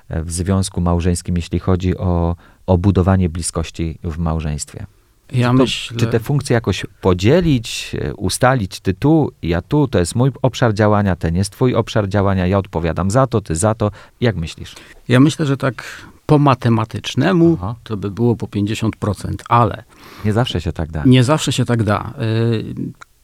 e, 0.09 0.23
w 0.23 0.33
związku 0.33 0.81
małżeńskim, 0.81 1.37
jeśli 1.37 1.59
chodzi 1.59 1.97
o, 1.97 2.37
o 2.67 2.79
budowanie 2.79 3.29
bliskości 3.29 3.99
w 4.05 4.19
małżeństwie? 4.19 4.87
Ja 5.33 5.51
czy, 5.51 5.57
to, 5.57 5.63
myślę... 5.63 5.97
czy 5.97 6.07
te 6.07 6.21
funkcje 6.21 6.55
jakoś 6.55 6.87
podzielić, 7.01 7.97
e, 8.01 8.15
ustalić, 8.15 8.81
ty 8.81 8.95
tu, 8.95 9.33
ja 9.43 9.63
tu, 9.63 9.89
to 9.89 9.99
jest 9.99 10.15
mój 10.15 10.31
obszar 10.43 10.75
działania, 10.75 11.17
ten 11.17 11.37
jest 11.37 11.51
twój 11.51 11.75
obszar 11.75 12.09
działania, 12.09 12.47
ja 12.47 12.59
odpowiadam 12.59 13.11
za 13.11 13.27
to, 13.27 13.41
ty 13.41 13.55
za 13.57 13.75
to. 13.75 13.91
Jak 14.21 14.37
myślisz? 14.37 14.75
Ja 15.09 15.21
myślę, 15.21 15.47
że 15.47 15.57
tak 15.57 16.07
po 16.27 16.39
matematycznemu 16.39 17.57
Aha. 17.59 17.75
to 17.85 17.97
by 17.97 18.11
było 18.11 18.37
po 18.37 18.47
50%, 18.47 19.35
ale... 19.49 19.85
Nie 20.25 20.33
zawsze 20.33 20.61
się 20.61 20.73
tak 20.73 20.91
da. 20.91 21.03
Nie 21.07 21.25
zawsze 21.25 21.53
się 21.53 21.65
tak 21.65 21.83
da. 21.83 22.13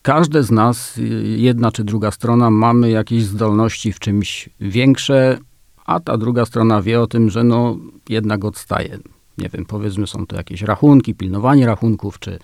Każde 0.02 0.42
z 0.42 0.50
nas, 0.50 1.00
jedna 1.36 1.72
czy 1.72 1.84
druga 1.84 2.10
strona, 2.10 2.50
mamy 2.50 2.90
jakieś 2.90 3.24
zdolności 3.24 3.92
w 3.92 3.98
czymś 3.98 4.48
większe, 4.60 5.38
a 5.86 6.00
ta 6.00 6.18
druga 6.18 6.44
strona 6.44 6.82
wie 6.82 7.00
o 7.00 7.06
tym, 7.06 7.30
że 7.30 7.44
no 7.44 7.76
jednak 8.08 8.44
odstaje. 8.44 8.98
Nie 9.38 9.48
wiem, 9.48 9.64
powiedzmy, 9.64 10.06
są 10.06 10.26
to 10.26 10.36
jakieś 10.36 10.62
rachunki, 10.62 11.14
pilnowanie 11.14 11.66
rachunków, 11.66 12.18
czy, 12.18 12.38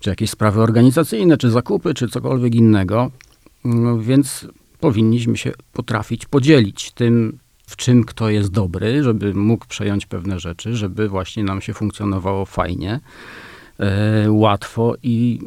czy 0.00 0.10
jakieś 0.10 0.30
sprawy 0.30 0.60
organizacyjne, 0.60 1.36
czy 1.36 1.50
zakupy, 1.50 1.94
czy 1.94 2.08
cokolwiek 2.08 2.54
innego. 2.54 3.10
No, 3.64 3.98
więc 3.98 4.48
powinniśmy 4.80 5.36
się 5.36 5.52
potrafić 5.72 6.26
podzielić 6.26 6.92
tym, 6.92 7.38
w 7.66 7.76
czym 7.76 8.04
kto 8.04 8.30
jest 8.30 8.50
dobry, 8.50 9.02
żeby 9.02 9.34
mógł 9.34 9.66
przejąć 9.66 10.06
pewne 10.06 10.40
rzeczy, 10.40 10.76
żeby 10.76 11.08
właśnie 11.08 11.44
nam 11.44 11.60
się 11.60 11.74
funkcjonowało 11.74 12.44
fajnie, 12.44 13.00
e, 13.78 14.32
łatwo 14.32 14.94
i 15.02 15.40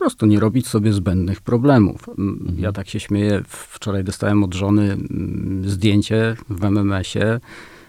prostu 0.00 0.26
nie 0.26 0.40
robić 0.40 0.66
sobie 0.66 0.92
zbędnych 0.92 1.40
problemów. 1.40 2.08
Mhm. 2.08 2.58
Ja 2.58 2.72
tak 2.72 2.88
się 2.88 3.00
śmieję, 3.00 3.42
wczoraj 3.48 4.04
dostałem 4.04 4.44
od 4.44 4.54
żony 4.54 4.96
zdjęcie 5.64 6.36
w 6.48 6.64
MMS-ie 6.64 7.40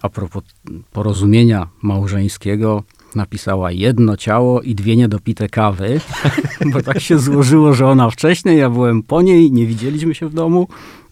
a 0.02 0.10
propos 0.10 0.44
porozumienia 0.92 1.68
małżeńskiego. 1.82 2.84
Napisała 3.16 3.72
jedno 3.72 4.18
ciało 4.18 4.62
i 4.62 4.76
dwie 4.76 4.96
niedopite 4.96 5.50
kawy, 5.50 6.00
bo 6.74 6.82
tak 6.82 7.00
się 7.00 7.20
złożyło, 7.20 7.74
że 7.74 7.88
ona 7.88 8.10
wcześniej, 8.10 8.58
ja 8.58 8.70
byłem 8.70 9.04
po 9.04 9.22
niej, 9.22 9.52
nie 9.52 9.66
widzieliśmy 9.66 10.16
się 10.16 10.30
w 10.30 10.34
domu. 10.34 10.68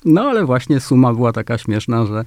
No 0.05 0.21
ale 0.21 0.45
właśnie 0.45 0.79
suma 0.79 1.13
była 1.13 1.33
taka 1.33 1.57
śmieszna, 1.57 2.05
że, 2.05 2.25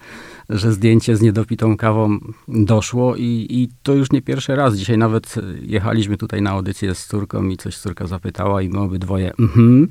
że 0.49 0.73
zdjęcie 0.73 1.17
z 1.17 1.23
niedopitą 1.23 1.77
kawą 1.77 2.19
doszło 2.49 3.17
i, 3.17 3.47
i 3.51 3.69
to 3.83 3.95
już 3.95 4.13
nie 4.13 4.23
pierwszy 4.23 4.57
raz. 4.57 4.77
Dzisiaj 4.77 4.99
nawet 4.99 5.35
jechaliśmy 5.63 6.17
tutaj 6.17 6.43
na 6.43 6.51
audycję 6.51 6.95
z 6.95 7.07
córką 7.07 7.49
i 7.49 7.57
coś 7.57 7.79
córka 7.79 8.07
zapytała 8.07 8.63
i 8.63 8.69
my 8.69 8.81
obydwoje 8.81 9.33
mhm. 9.39 9.89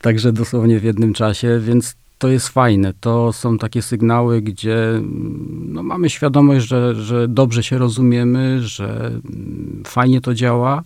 Także 0.00 0.32
dosłownie 0.32 0.80
w 0.80 0.84
jednym 0.84 1.12
czasie, 1.12 1.60
więc 1.64 1.96
to 2.20 2.28
jest 2.28 2.48
fajne. 2.48 2.94
To 3.00 3.32
są 3.32 3.58
takie 3.58 3.82
sygnały, 3.82 4.42
gdzie 4.42 4.88
mm, 4.88 5.66
no, 5.68 5.82
mamy 5.82 6.10
świadomość, 6.10 6.66
że, 6.66 6.94
że 6.94 7.28
dobrze 7.28 7.62
się 7.62 7.78
rozumiemy, 7.78 8.60
że 8.62 9.06
mm, 9.06 9.82
fajnie 9.86 10.20
to 10.20 10.34
działa. 10.34 10.82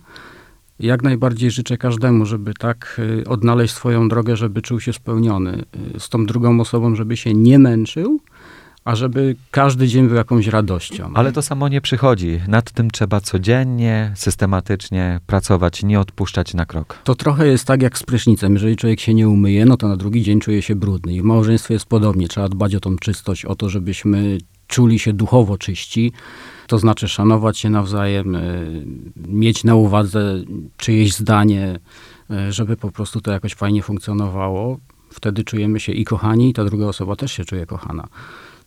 Jak 0.79 1.03
najbardziej 1.03 1.51
życzę 1.51 1.77
każdemu, 1.77 2.25
żeby 2.25 2.53
tak 2.53 3.01
y, 3.23 3.23
odnaleźć 3.27 3.73
swoją 3.73 4.07
drogę, 4.07 4.35
żeby 4.35 4.61
czuł 4.61 4.79
się 4.79 4.93
spełniony 4.93 5.63
y, 5.95 5.99
z 5.99 6.09
tą 6.09 6.25
drugą 6.25 6.59
osobą, 6.59 6.95
żeby 6.95 7.17
się 7.17 7.33
nie 7.33 7.59
męczył, 7.59 8.19
a 8.85 8.95
żeby 8.95 9.35
każdy 9.51 9.87
dzień 9.87 10.07
był 10.07 10.15
jakąś 10.15 10.47
radością. 10.47 11.11
Ale 11.13 11.31
to 11.31 11.41
samo 11.41 11.67
nie 11.67 11.81
przychodzi. 11.81 12.39
Nad 12.47 12.71
tym 12.71 12.91
trzeba 12.91 13.21
codziennie, 13.21 14.11
systematycznie 14.15 15.19
pracować, 15.27 15.83
nie 15.83 15.99
odpuszczać 15.99 16.53
na 16.53 16.65
krok. 16.65 16.99
To 17.03 17.15
trochę 17.15 17.47
jest 17.47 17.65
tak 17.65 17.81
jak 17.81 17.97
z 17.97 18.03
prysznicem. 18.03 18.53
Jeżeli 18.53 18.75
człowiek 18.75 18.99
się 18.99 19.13
nie 19.13 19.29
umyje, 19.29 19.65
no 19.65 19.77
to 19.77 19.87
na 19.87 19.97
drugi 19.97 20.23
dzień 20.23 20.39
czuje 20.39 20.61
się 20.61 20.75
brudny. 20.75 21.13
I 21.13 21.21
w 21.21 21.23
małżeństwie 21.23 21.73
jest 21.73 21.85
podobnie. 21.85 22.27
Trzeba 22.27 22.49
dbać 22.49 22.75
o 22.75 22.79
tą 22.79 22.97
czystość, 22.97 23.45
o 23.45 23.55
to, 23.55 23.69
żebyśmy 23.69 24.37
czuli 24.67 24.99
się 24.99 25.13
duchowo 25.13 25.57
czyści. 25.57 26.11
To 26.67 26.77
znaczy 26.77 27.07
szanować 27.07 27.57
się 27.57 27.69
nawzajem, 27.69 28.35
y, 28.35 28.85
mieć 29.27 29.63
na 29.63 29.75
uwadze 29.75 30.43
czyjeś 30.77 31.13
zdanie, 31.13 31.79
y, 32.31 32.51
żeby 32.51 32.77
po 32.77 32.91
prostu 32.91 33.21
to 33.21 33.31
jakoś 33.31 33.53
fajnie 33.53 33.83
funkcjonowało. 33.83 34.77
Wtedy 35.09 35.43
czujemy 35.43 35.79
się 35.79 35.91
i 35.91 36.05
kochani, 36.05 36.49
i 36.49 36.53
ta 36.53 36.65
druga 36.65 36.85
osoba 36.85 37.15
też 37.15 37.31
się 37.31 37.45
czuje 37.45 37.65
kochana. 37.65 38.07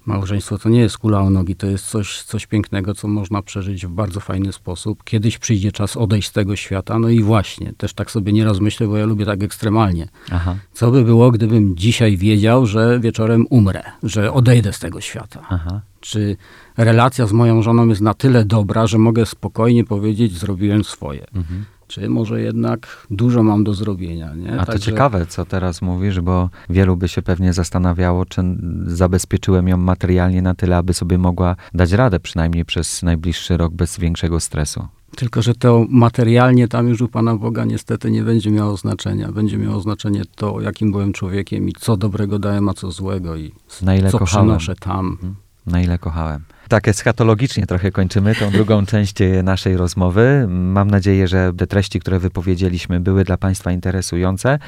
Małżeństwo 0.08 0.58
to 0.58 0.68
nie 0.68 0.80
jest 0.80 0.98
kula 0.98 1.20
o 1.20 1.30
nogi, 1.30 1.56
to 1.56 1.66
jest 1.66 1.86
coś, 1.86 2.22
coś 2.22 2.46
pięknego, 2.46 2.94
co 2.94 3.08
można 3.08 3.42
przeżyć 3.42 3.86
w 3.86 3.90
bardzo 3.90 4.20
fajny 4.20 4.52
sposób. 4.52 5.04
Kiedyś 5.04 5.38
przyjdzie 5.38 5.72
czas 5.72 5.96
odejść 5.96 6.28
z 6.28 6.32
tego 6.32 6.56
świata, 6.56 6.98
no 6.98 7.08
i 7.08 7.22
właśnie, 7.22 7.72
też 7.72 7.94
tak 7.94 8.10
sobie 8.10 8.32
nie 8.32 8.44
rozmyślę, 8.44 8.86
bo 8.86 8.96
ja 8.96 9.06
lubię 9.06 9.24
tak 9.24 9.42
ekstremalnie. 9.42 10.08
Aha. 10.30 10.56
Co 10.72 10.90
by 10.90 11.04
było, 11.04 11.30
gdybym 11.30 11.76
dzisiaj 11.76 12.16
wiedział, 12.16 12.66
że 12.66 13.00
wieczorem 13.00 13.46
umrę, 13.50 13.82
że 14.02 14.32
odejdę 14.32 14.72
z 14.72 14.78
tego 14.78 15.00
świata? 15.00 15.40
Aha. 15.48 15.80
Czy 16.00 16.36
relacja 16.76 17.26
z 17.26 17.32
moją 17.32 17.62
żoną 17.62 17.88
jest 17.88 18.00
na 18.00 18.14
tyle 18.14 18.44
dobra, 18.44 18.86
że 18.86 18.98
mogę 18.98 19.26
spokojnie 19.26 19.84
powiedzieć, 19.84 20.32
zrobiłem 20.38 20.84
swoje? 20.84 21.26
Mhm 21.34 21.64
czy 21.88 22.08
może 22.08 22.40
jednak 22.40 23.06
dużo 23.10 23.42
mam 23.42 23.64
do 23.64 23.74
zrobienia. 23.74 24.34
Nie? 24.34 24.60
A 24.60 24.66
to 24.66 24.78
ciekawe, 24.78 25.26
co 25.26 25.44
teraz 25.44 25.82
mówisz, 25.82 26.20
bo 26.20 26.50
wielu 26.70 26.96
by 26.96 27.08
się 27.08 27.22
pewnie 27.22 27.52
zastanawiało, 27.52 28.24
czy 28.24 28.42
zabezpieczyłem 28.86 29.68
ją 29.68 29.76
materialnie 29.76 30.42
na 30.42 30.54
tyle, 30.54 30.76
aby 30.76 30.94
sobie 30.94 31.18
mogła 31.18 31.56
dać 31.74 31.92
radę 31.92 32.20
przynajmniej 32.20 32.64
przez 32.64 33.02
najbliższy 33.02 33.56
rok 33.56 33.72
bez 33.72 33.98
większego 33.98 34.40
stresu. 34.40 34.88
Tylko, 35.16 35.42
że 35.42 35.54
to 35.54 35.86
materialnie 35.88 36.68
tam 36.68 36.88
już 36.88 37.00
u 37.00 37.08
Pana 37.08 37.36
Boga 37.36 37.64
niestety 37.64 38.10
nie 38.10 38.22
będzie 38.22 38.50
miało 38.50 38.76
znaczenia. 38.76 39.32
Będzie 39.32 39.58
miało 39.58 39.80
znaczenie 39.80 40.22
to, 40.36 40.60
jakim 40.60 40.92
byłem 40.92 41.12
człowiekiem 41.12 41.68
i 41.68 41.72
co 41.72 41.96
dobrego 41.96 42.38
dałem, 42.38 42.68
a 42.68 42.74
co 42.74 42.90
złego 42.90 43.36
i 43.36 43.52
na 43.82 43.94
ile 43.94 44.10
co 44.10 44.18
kochałem. 44.18 44.46
przynoszę 44.46 44.74
tam. 44.74 45.06
Mhm. 45.06 45.34
Na 45.68 45.80
ile 45.80 45.98
kochałem. 45.98 46.44
Tak, 46.68 46.88
eschatologicznie 46.88 47.66
trochę 47.66 47.90
kończymy 47.90 48.34
tą 48.34 48.50
drugą 48.50 48.86
część 48.92 49.14
naszej 49.42 49.76
rozmowy. 49.76 50.46
Mam 50.48 50.90
nadzieję, 50.90 51.28
że 51.28 51.52
te 51.58 51.66
treści, 51.66 52.00
które 52.00 52.18
wypowiedzieliśmy, 52.18 53.00
były 53.00 53.24
dla 53.24 53.36
Państwa 53.36 53.72
interesujące. 53.72 54.58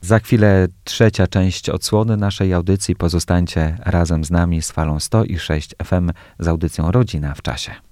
Za 0.00 0.18
chwilę 0.18 0.68
trzecia 0.84 1.26
część 1.26 1.70
odsłony 1.70 2.16
naszej 2.16 2.52
audycji. 2.52 2.96
Pozostańcie 2.96 3.78
razem 3.80 4.24
z 4.24 4.30
nami 4.30 4.62
z 4.62 4.72
falą 4.72 5.00
106 5.00 5.74
FM 5.84 6.10
z 6.38 6.48
audycją 6.48 6.90
Rodzina 6.90 7.34
w 7.34 7.42
czasie. 7.42 7.89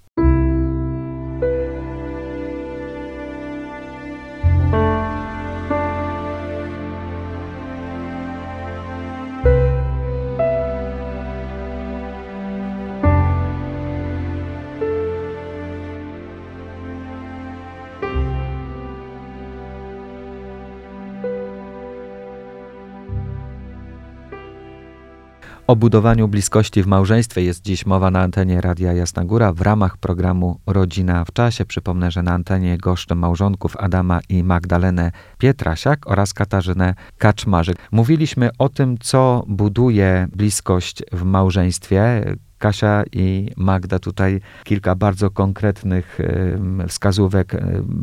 O 25.68 25.76
budowaniu 25.76 26.28
bliskości 26.28 26.82
w 26.82 26.86
małżeństwie 26.86 27.42
jest 27.42 27.62
dziś 27.62 27.86
mowa 27.86 28.10
na 28.10 28.20
antenie 28.20 28.60
Radia 28.60 28.92
Jasna 28.92 29.24
Góra 29.24 29.52
w 29.52 29.60
ramach 29.60 29.96
programu 29.96 30.60
Rodzina 30.66 31.24
w 31.24 31.32
czasie. 31.32 31.64
Przypomnę, 31.64 32.10
że 32.10 32.22
na 32.22 32.32
antenie 32.32 32.78
goszczę 32.78 33.14
małżonków 33.14 33.76
Adama 33.76 34.20
i 34.28 34.44
Magdalenę 34.44 35.12
Pietrasiak 35.38 36.10
oraz 36.10 36.34
Katarzynę 36.34 36.94
Kaczmarzyk. 37.18 37.76
Mówiliśmy 37.92 38.50
o 38.58 38.68
tym, 38.68 38.98
co 38.98 39.44
buduje 39.48 40.28
bliskość 40.36 41.02
w 41.12 41.24
małżeństwie. 41.24 42.24
Kasia 42.58 43.04
i 43.12 43.50
Magda 43.56 43.98
tutaj 43.98 44.40
kilka 44.64 44.94
bardzo 44.94 45.30
konkretnych 45.30 46.18
wskazówek 46.88 47.52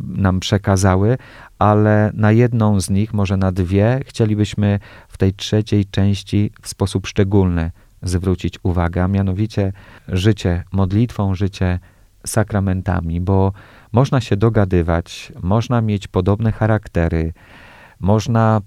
nam 0.07 0.39
przekazały, 0.39 1.17
ale 1.59 2.11
na 2.13 2.31
jedną 2.31 2.81
z 2.81 2.89
nich, 2.89 3.13
może 3.13 3.37
na 3.37 3.51
dwie, 3.51 3.99
chcielibyśmy 4.05 4.79
w 5.07 5.17
tej 5.17 5.33
trzeciej 5.33 5.85
części 5.85 6.51
w 6.61 6.67
sposób 6.67 7.07
szczególny 7.07 7.71
zwrócić 8.01 8.59
uwagę, 8.63 9.03
a 9.03 9.07
mianowicie 9.07 9.73
życie 10.07 10.63
modlitwą, 10.71 11.35
życie 11.35 11.79
sakramentami, 12.25 13.21
bo 13.21 13.51
można 13.91 14.21
się 14.21 14.37
dogadywać, 14.37 15.31
można 15.43 15.81
mieć 15.81 16.07
podobne 16.07 16.51
charaktery, 16.51 17.33
można 17.99 18.61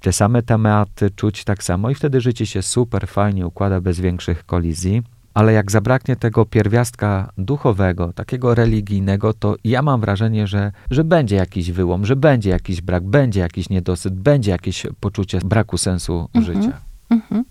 te 0.00 0.12
same 0.12 0.42
tematy 0.42 1.10
czuć 1.10 1.44
tak 1.44 1.62
samo 1.62 1.90
i 1.90 1.94
wtedy 1.94 2.20
życie 2.20 2.46
się 2.46 2.62
super 2.62 3.08
fajnie 3.08 3.46
układa 3.46 3.80
bez 3.80 4.00
większych 4.00 4.46
kolizji 4.46 5.02
ale 5.34 5.52
jak 5.52 5.70
zabraknie 5.70 6.16
tego 6.16 6.44
pierwiastka 6.44 7.32
duchowego, 7.38 8.12
takiego 8.12 8.54
religijnego, 8.54 9.32
to 9.32 9.56
ja 9.64 9.82
mam 9.82 10.00
wrażenie, 10.00 10.46
że, 10.46 10.72
że 10.90 11.04
będzie 11.04 11.36
jakiś 11.36 11.72
wyłom, 11.72 12.06
że 12.06 12.16
będzie 12.16 12.50
jakiś 12.50 12.80
brak, 12.80 13.04
będzie 13.04 13.40
jakiś 13.40 13.68
niedosyt, 13.68 14.14
będzie 14.14 14.50
jakieś 14.50 14.86
poczucie 15.00 15.38
braku 15.44 15.78
sensu 15.78 16.28
mhm. 16.34 16.44
życia. 16.44 16.80
Mhm. 17.10 17.44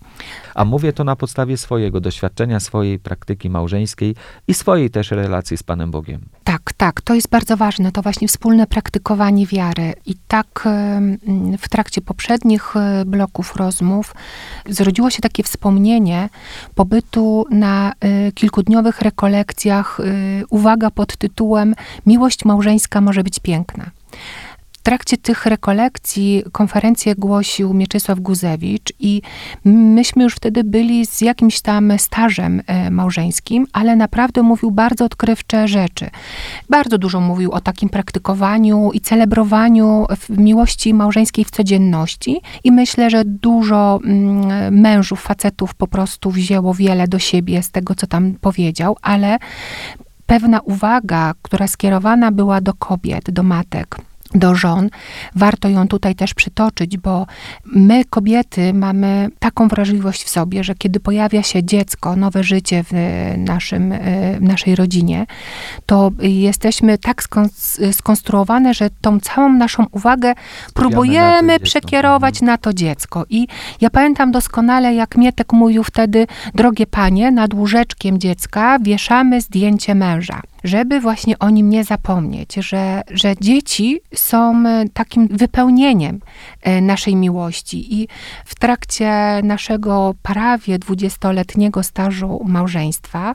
A 0.54 0.64
mówię 0.64 0.92
to 0.92 1.04
na 1.04 1.16
podstawie 1.16 1.56
swojego 1.56 2.00
doświadczenia, 2.00 2.60
swojej 2.60 2.98
praktyki 2.98 3.50
małżeńskiej 3.50 4.14
i 4.48 4.54
swojej 4.54 4.90
też 4.90 5.10
relacji 5.10 5.56
z 5.56 5.62
Panem 5.62 5.90
Bogiem. 5.90 6.20
Tak, 6.44 6.72
tak, 6.76 7.00
to 7.00 7.14
jest 7.14 7.28
bardzo 7.28 7.56
ważne, 7.56 7.92
to 7.92 8.02
właśnie 8.02 8.28
wspólne 8.28 8.66
praktykowanie 8.66 9.46
wiary. 9.46 9.94
I 10.06 10.14
tak 10.28 10.68
w 11.58 11.68
trakcie 11.68 12.00
poprzednich 12.00 12.76
e, 12.76 13.04
bloków 13.04 13.56
rozmów 13.56 14.14
zrodziło 14.66 15.10
się 15.10 15.22
takie 15.22 15.42
wspomnienie 15.42 16.28
pobytu 16.74 17.46
na 17.50 17.92
e, 18.00 18.32
kilkudniowych 18.32 19.00
rekolekcjach, 19.02 20.00
e, 20.00 20.04
uwaga 20.50 20.90
pod 20.90 21.16
tytułem 21.16 21.74
Miłość 22.06 22.44
małżeńska 22.44 23.00
może 23.00 23.22
być 23.22 23.38
piękna 23.38 23.90
trakcie 24.84 25.16
tych 25.16 25.46
rekolekcji 25.46 26.42
konferencję 26.52 27.14
głosił 27.14 27.74
Mieczysław 27.74 28.20
Guzewicz 28.20 28.92
i 29.00 29.22
myśmy 29.64 30.24
już 30.24 30.34
wtedy 30.34 30.64
byli 30.64 31.06
z 31.06 31.20
jakimś 31.20 31.60
tam 31.60 31.92
stażem 31.98 32.62
e, 32.66 32.90
małżeńskim, 32.90 33.66
ale 33.72 33.96
naprawdę 33.96 34.42
mówił 34.42 34.70
bardzo 34.70 35.04
odkrywcze 35.04 35.68
rzeczy. 35.68 36.10
Bardzo 36.70 36.98
dużo 36.98 37.20
mówił 37.20 37.52
o 37.52 37.60
takim 37.60 37.88
praktykowaniu 37.88 38.90
i 38.92 39.00
celebrowaniu 39.00 40.06
miłości 40.28 40.94
małżeńskiej 40.94 41.44
w 41.44 41.50
codzienności 41.50 42.40
i 42.64 42.72
myślę, 42.72 43.10
że 43.10 43.24
dużo 43.24 44.00
mm, 44.04 44.80
mężów, 44.80 45.20
facetów 45.20 45.74
po 45.74 45.86
prostu 45.86 46.30
wzięło 46.30 46.74
wiele 46.74 47.08
do 47.08 47.18
siebie 47.18 47.62
z 47.62 47.70
tego, 47.70 47.94
co 47.94 48.06
tam 48.06 48.34
powiedział, 48.40 48.96
ale 49.02 49.38
pewna 50.26 50.60
uwaga, 50.60 51.32
która 51.42 51.66
skierowana 51.66 52.32
była 52.32 52.60
do 52.60 52.74
kobiet, 52.74 53.30
do 53.30 53.42
matek, 53.42 53.96
do 54.34 54.54
żon. 54.54 54.90
Warto 55.34 55.68
ją 55.68 55.88
tutaj 55.88 56.14
też 56.14 56.34
przytoczyć, 56.34 56.98
bo 56.98 57.26
my, 57.64 58.04
kobiety, 58.04 58.74
mamy 58.74 59.28
taką 59.38 59.68
wrażliwość 59.68 60.24
w 60.24 60.28
sobie, 60.28 60.64
że 60.64 60.74
kiedy 60.74 61.00
pojawia 61.00 61.42
się 61.42 61.64
dziecko, 61.64 62.16
nowe 62.16 62.44
życie 62.44 62.84
w, 62.84 62.92
naszym, 63.38 63.94
w 64.38 64.42
naszej 64.42 64.76
rodzinie, 64.76 65.26
to 65.86 66.10
jesteśmy 66.20 66.98
tak 66.98 67.22
skonstruowane, 67.92 68.74
że 68.74 68.90
tą 69.00 69.20
całą 69.20 69.52
naszą 69.52 69.86
uwagę 69.90 70.34
próbujemy 70.74 71.52
na 71.52 71.58
przekierować 71.58 72.42
na 72.42 72.58
to 72.58 72.72
dziecko. 72.72 73.24
I 73.30 73.46
ja 73.80 73.90
pamiętam 73.90 74.32
doskonale, 74.32 74.94
jak 74.94 75.16
Mietek 75.16 75.52
mówił 75.52 75.84
wtedy, 75.84 76.26
drogie 76.54 76.86
panie, 76.86 77.30
nad 77.30 77.54
łóżeczkiem 77.54 78.18
dziecka 78.18 78.78
wieszamy 78.78 79.40
zdjęcie 79.40 79.94
męża 79.94 80.42
żeby 80.64 81.00
właśnie 81.00 81.38
o 81.38 81.50
nim 81.50 81.70
nie 81.70 81.84
zapomnieć, 81.84 82.54
że, 82.54 83.02
że 83.10 83.34
dzieci 83.40 84.00
są 84.14 84.66
e, 84.66 84.84
takim 84.92 85.28
wypełnieniem 85.28 86.20
e, 86.62 86.80
naszej 86.80 87.16
miłości. 87.16 88.02
I 88.02 88.08
w 88.44 88.54
trakcie 88.54 89.40
naszego 89.42 90.14
prawie 90.22 90.78
dwudziestoletniego 90.78 91.82
stażu 91.82 92.44
małżeństwa 92.44 93.34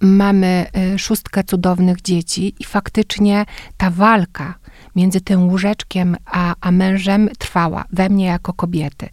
mamy 0.00 0.66
e, 0.72 0.98
szóstkę 0.98 1.44
cudownych 1.44 2.02
dzieci 2.02 2.54
i 2.58 2.64
faktycznie 2.64 3.44
ta 3.76 3.90
walka 3.90 4.54
między 4.96 5.20
tym 5.20 5.48
łóżeczkiem 5.48 6.16
a, 6.24 6.54
a 6.60 6.70
mężem 6.70 7.28
trwała 7.38 7.84
we 7.92 8.08
mnie 8.08 8.26
jako 8.26 8.52
kobiety. 8.52 9.08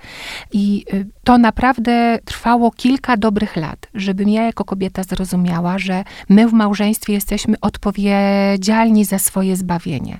I 0.51 0.85
to 1.23 1.37
naprawdę 1.37 2.19
trwało 2.25 2.71
kilka 2.71 3.17
dobrych 3.17 3.55
lat, 3.55 3.87
żebym 3.93 4.29
ja 4.29 4.43
jako 4.43 4.65
kobieta 4.65 5.03
zrozumiała, 5.03 5.79
że 5.79 6.03
my 6.29 6.47
w 6.47 6.53
małżeństwie 6.53 7.13
jesteśmy 7.13 7.59
odpowiedzialni 7.61 9.05
za 9.05 9.19
swoje 9.19 9.55
zbawienie. 9.55 10.19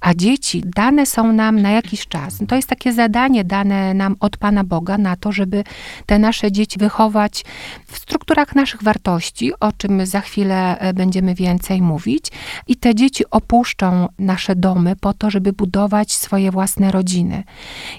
A 0.00 0.14
dzieci 0.14 0.62
dane 0.76 1.06
są 1.06 1.32
nam 1.32 1.62
na 1.62 1.70
jakiś 1.70 2.08
czas. 2.08 2.38
To 2.48 2.56
jest 2.56 2.68
takie 2.68 2.92
zadanie 2.92 3.44
dane 3.44 3.94
nam 3.94 4.16
od 4.20 4.36
Pana 4.36 4.64
Boga 4.64 4.98
na 4.98 5.16
to, 5.16 5.32
żeby 5.32 5.64
te 6.06 6.18
nasze 6.18 6.52
dzieci 6.52 6.78
wychować 6.78 7.44
w 7.86 7.98
strukturach 7.98 8.54
naszych 8.54 8.82
wartości, 8.82 9.52
o 9.60 9.72
czym 9.72 10.06
za 10.06 10.20
chwilę 10.20 10.78
e, 10.78 10.94
będziemy 10.94 11.34
więcej 11.34 11.82
mówić. 11.82 12.26
I 12.66 12.76
te 12.76 12.94
dzieci 12.94 13.24
opuszczą 13.30 14.08
nasze 14.18 14.56
domy 14.56 14.96
po 14.96 15.12
to, 15.14 15.30
żeby 15.30 15.52
budować 15.52 16.12
swoje 16.12 16.50
własne 16.50 16.92
rodziny. 16.92 17.44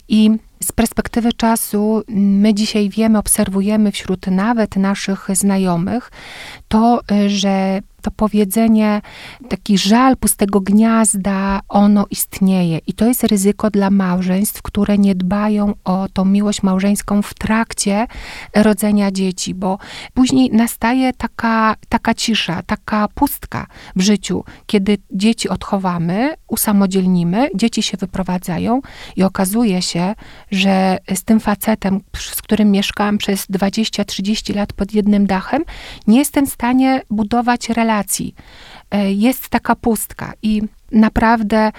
I 0.08 0.32
z 0.63 0.71
perspektywy 0.71 1.34
czasu 1.34 2.04
my 2.08 2.54
dzisiaj 2.54 2.89
wiemy, 2.89 3.17
obserwujemy 3.17 3.91
wśród 3.91 4.28
nawet 4.28 4.76
naszych 4.76 5.28
znajomych 5.34 6.12
to, 6.67 7.02
y, 7.12 7.30
że 7.30 7.82
to 8.04 8.12
powiedzenie, 8.12 9.02
taki 9.50 9.78
żal 9.78 10.18
pustego 10.18 10.62
gniazda, 10.62 11.60
ono 11.70 12.06
istnieje. 12.10 12.80
I 12.88 12.94
to 12.94 13.06
jest 13.06 13.24
ryzyko 13.24 13.70
dla 13.70 13.89
małżeństw, 13.89 14.62
które 14.62 14.98
nie 14.98 15.16
dbają 15.16 15.74
o 15.84 16.08
tą 16.13 16.26
miłość 16.26 16.63
małżeńską 16.63 17.22
w 17.22 17.34
trakcie 17.34 18.08
rodzenia 18.56 19.12
dzieci, 19.12 19.54
bo 19.56 19.78
później 20.13 20.50
nastaje 20.52 21.13
taka, 21.13 21.76
taka 21.89 22.13
cisza, 22.13 22.62
taka 22.66 23.08
pustka 23.16 23.68
w 23.96 24.02
życiu, 24.02 24.44
kiedy 24.66 24.98
dzieci 25.12 25.50
odchowamy, 25.50 26.34
usamodzielnimy, 26.48 27.50
dzieci 27.56 27.84
się 27.84 27.98
wyprowadzają 27.98 28.82
i 29.16 29.24
okazuje 29.24 29.82
się, 29.82 30.16
że 30.52 30.98
z 31.16 31.24
tym 31.24 31.39
facetem, 31.39 32.00
z 32.18 32.42
którym 32.42 32.72
mieszkałam 32.72 33.18
przez 33.18 33.50
20-30 33.50 34.56
lat 34.56 34.74
pod 34.74 34.94
jednym 34.94 35.26
dachem, 35.26 35.63
nie 36.08 36.20
jestem 36.20 36.48
w 36.48 36.50
stanie 36.50 37.02
budować 37.10 37.70
relacji. 37.70 37.93
E, 38.92 39.12
jest 39.12 39.50
taka 39.50 39.76
pustka 39.76 40.34
i 40.42 40.62
naprawdę 40.92 41.72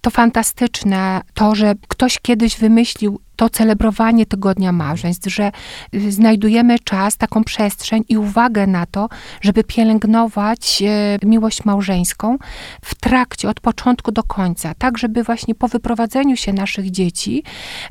to 0.00 0.10
fantastyczne, 0.10 1.20
to, 1.34 1.54
że 1.54 1.74
ktoś 1.88 2.18
kiedyś 2.18 2.56
wymyślił 2.56 3.20
to 3.36 3.48
celebrowanie 3.50 4.26
Tygodnia 4.26 4.72
Małżeństw, 4.72 5.28
że 5.28 5.52
y, 5.94 6.12
znajdujemy 6.12 6.78
czas, 6.78 7.16
taką 7.16 7.44
przestrzeń 7.44 8.04
i 8.08 8.16
uwagę 8.16 8.66
na 8.66 8.86
to, 8.86 9.08
żeby 9.40 9.64
pielęgnować 9.64 10.82
e, 10.82 11.18
miłość 11.26 11.64
małżeńską 11.64 12.38
w 12.84 12.94
trakcie, 12.94 13.48
od 13.48 13.60
początku 13.60 14.12
do 14.12 14.22
końca, 14.22 14.74
tak 14.78 14.98
żeby 14.98 15.22
właśnie 15.22 15.54
po 15.54 15.68
wyprowadzeniu 15.68 16.36
się 16.36 16.52
naszych 16.52 16.90
dzieci 16.90 17.42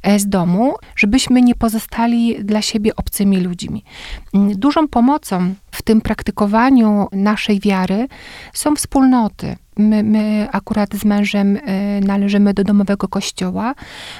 e, 0.03 0.19
z 0.19 0.29
domu, 0.29 0.75
żebyśmy 0.95 1.41
nie 1.41 1.55
pozostali 1.55 2.43
dla 2.43 2.61
siebie 2.61 2.95
obcymi 2.95 3.37
ludźmi. 3.37 3.83
Mm, 4.33 4.59
dużą 4.59 4.87
pomocą 4.87 5.53
w 5.71 5.81
tym 5.81 6.01
praktykowaniu 6.01 7.07
naszej 7.11 7.59
wiary 7.59 8.07
są 8.53 8.75
wspólnoty. 8.75 9.55
My, 9.77 10.03
my, 10.03 10.47
akurat 10.51 10.93
z 10.93 11.05
mężem 11.05 11.55
y, 11.55 11.61
należymy 12.05 12.53
do 12.53 12.63
domowego 12.63 13.07
kościoła, 13.07 13.75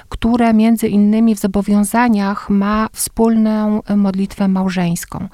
które 0.09 0.53
między 0.53 0.87
innymi 0.87 1.10
w 1.35 1.39
zobowiązaniach 1.39 2.49
ma 2.49 2.87
wspólną 2.93 3.81
modlitwę 3.95 4.47
małżeńską. 4.47 5.27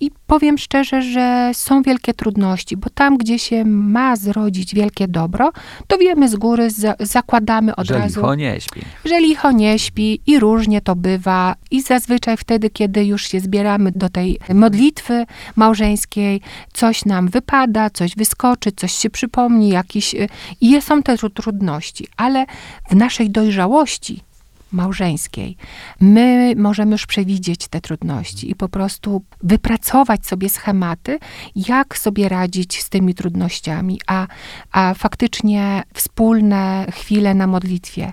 I 0.00 0.10
powiem 0.26 0.58
szczerze, 0.58 1.02
że 1.02 1.50
są 1.54 1.82
wielkie 1.82 2.14
trudności, 2.14 2.76
bo 2.76 2.90
tam, 2.90 3.16
gdzie 3.16 3.38
się 3.38 3.64
ma 3.64 4.16
zrodzić 4.16 4.74
wielkie 4.74 5.08
dobro, 5.08 5.52
to 5.86 5.98
wiemy 5.98 6.28
z 6.28 6.36
góry, 6.36 6.70
za, 6.70 6.94
zakładamy 7.00 7.76
od 7.76 7.86
że 7.86 7.94
razu. 7.94 8.14
Że 8.14 8.20
licho 8.20 8.34
nie 8.34 8.60
śpi. 8.60 8.80
Że 9.04 9.20
licho 9.20 9.52
nie 9.52 9.78
śpi 9.78 10.20
i 10.26 10.38
różnie 10.38 10.80
to 10.80 10.96
bywa. 10.96 11.54
I 11.70 11.82
zazwyczaj 11.82 12.36
wtedy, 12.36 12.70
kiedy 12.70 13.04
już 13.04 13.22
się 13.28 13.40
zbieramy 13.40 13.92
do 13.92 14.08
tej 14.08 14.38
modlitwy 14.54 15.26
małżeńskiej, 15.56 16.40
coś 16.72 17.04
nam 17.04 17.28
wypada, 17.28 17.90
coś 17.90 18.16
wyskoczy, 18.16 18.72
coś 18.72 18.92
się 18.92 19.10
przypomni, 19.10 19.68
jakiś... 19.68 20.14
Y, 20.14 20.28
I 20.60 20.82
są 20.82 21.02
te 21.02 21.16
trudności, 21.34 22.08
ale 22.16 22.46
w 22.90 22.94
naszej 22.96 23.30
dojrzałości 23.30 24.27
małżeńskiej, 24.72 25.56
my 26.00 26.54
możemy 26.56 26.92
już 26.92 27.06
przewidzieć 27.06 27.68
te 27.68 27.80
trudności 27.80 28.50
i 28.50 28.54
po 28.54 28.68
prostu 28.68 29.22
wypracować 29.42 30.26
sobie 30.26 30.48
schematy, 30.48 31.18
jak 31.56 31.98
sobie 31.98 32.28
radzić 32.28 32.82
z 32.82 32.88
tymi 32.88 33.14
trudnościami, 33.14 34.00
a, 34.06 34.26
a 34.72 34.94
faktycznie 34.94 35.82
wspólne 35.94 36.86
chwile 36.92 37.34
na 37.34 37.46
modlitwie. 37.46 38.12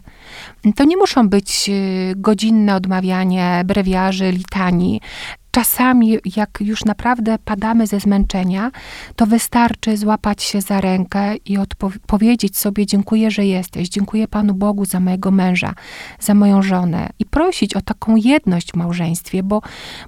To 0.75 0.83
nie 0.83 0.97
muszą 0.97 1.29
być 1.29 1.69
y, 1.69 2.13
godzinne 2.15 2.75
odmawianie 2.75 3.61
brewiarzy, 3.65 4.31
litanii, 4.31 5.01
czasami, 5.55 6.17
jak 6.35 6.57
już 6.59 6.85
naprawdę 6.85 7.37
padamy 7.45 7.87
ze 7.87 7.99
zmęczenia, 7.99 8.71
to 9.15 9.25
wystarczy 9.25 9.97
złapać 9.97 10.43
się 10.43 10.61
za 10.61 10.81
rękę 10.81 11.35
i 11.35 11.57
powiedzieć 12.07 12.57
sobie: 12.57 12.85
Dziękuję, 12.85 13.31
że 13.31 13.45
jesteś, 13.45 13.89
dziękuję 13.89 14.27
Panu 14.27 14.53
Bogu 14.53 14.85
za 14.85 14.99
mojego 14.99 15.31
męża, 15.31 15.73
za 16.19 16.33
moją 16.33 16.61
żonę 16.61 17.09
i 17.19 17.25
prosić 17.25 17.73
o 17.73 17.81
taką 17.81 18.15
jedność 18.15 18.71
w 18.71 18.75
małżeństwie, 18.75 19.43
bo, 19.43 19.61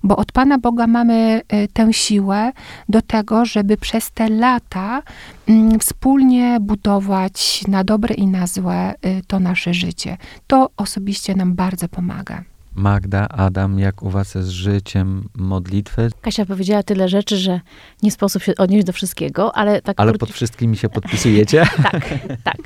bo 0.03 0.17
od 0.17 0.31
Pana 0.31 0.57
Boga 0.57 0.87
mamy 0.87 1.41
y, 1.53 1.67
tę 1.73 1.93
siłę 1.93 2.51
do 2.89 3.01
tego, 3.01 3.45
żeby 3.45 3.77
przez 3.77 4.11
te 4.11 4.29
lata 4.29 5.03
mm, 5.47 5.79
wspólnie 5.79 6.57
budować 6.61 7.63
na 7.67 7.83
dobre 7.83 8.15
i 8.15 8.27
na 8.27 8.47
złe 8.47 8.93
y, 8.93 9.21
to 9.27 9.39
nasze 9.39 9.73
życie. 9.73 10.17
To 10.47 10.69
osobiście 10.77 11.35
nam 11.35 11.55
bardzo 11.55 11.87
pomaga. 11.87 12.56
Magda, 12.77 13.27
Adam, 13.29 13.79
jak 13.79 14.03
u 14.03 14.09
was 14.09 14.35
jest 14.35 14.47
z 14.47 14.51
życiem 14.51 15.29
modlitwy? 15.35 16.09
Kasia 16.21 16.45
powiedziała 16.45 16.83
tyle 16.83 17.09
rzeczy, 17.09 17.37
że 17.37 17.59
nie 18.03 18.11
sposób 18.11 18.43
się 18.43 18.55
odnieść 18.57 18.85
do 18.85 18.93
wszystkiego, 18.93 19.55
ale 19.55 19.81
tak... 19.81 19.99
Ale 19.99 20.13
pod 20.13 20.31
wszystkimi 20.31 20.77
się 20.77 20.89
podpisujecie? 20.89 21.67
tak, 21.91 22.09
tak. 22.43 22.57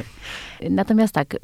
Natomiast 0.70 1.14
tak, 1.14 1.38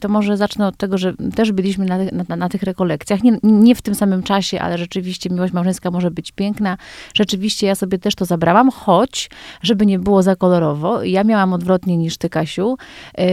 to 0.00 0.08
może 0.08 0.36
zacznę 0.36 0.66
od 0.66 0.76
tego, 0.76 0.98
że 0.98 1.14
też 1.34 1.52
byliśmy 1.52 1.84
na, 1.84 1.98
na, 2.28 2.36
na, 2.36 2.48
tych 2.48 2.62
rekolekcjach. 2.62 3.22
Nie, 3.22 3.38
nie 3.42 3.74
w 3.74 3.82
tym 3.82 3.94
samym 3.94 4.22
czasie, 4.22 4.60
ale 4.60 4.78
rzeczywiście 4.78 5.30
miłość 5.30 5.52
małżeńska 5.52 5.90
może 5.90 6.10
być 6.10 6.32
piękna. 6.32 6.76
Rzeczywiście 7.14 7.66
ja 7.66 7.74
sobie 7.74 7.98
też 7.98 8.14
to 8.14 8.24
zabrałam, 8.24 8.70
choć, 8.70 9.30
żeby 9.62 9.86
nie 9.86 9.98
było 9.98 10.22
za 10.22 10.36
kolorowo, 10.36 11.02
ja 11.02 11.24
miałam 11.24 11.52
odwrotnie 11.52 11.96
niż 11.96 12.16
ty, 12.16 12.28
Kasiu. 12.28 12.76
Yy, 13.18 13.24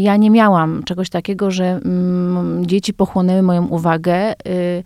ja 0.00 0.16
nie 0.16 0.30
miałam 0.30 0.82
czegoś 0.84 1.10
takiego, 1.10 1.50
że 1.50 1.64
mm, 1.64 2.66
dzieci 2.66 2.94
pochłonęły 2.94 3.42
moją 3.42 3.66
uwagę 3.66 4.34
yy, 4.44 4.82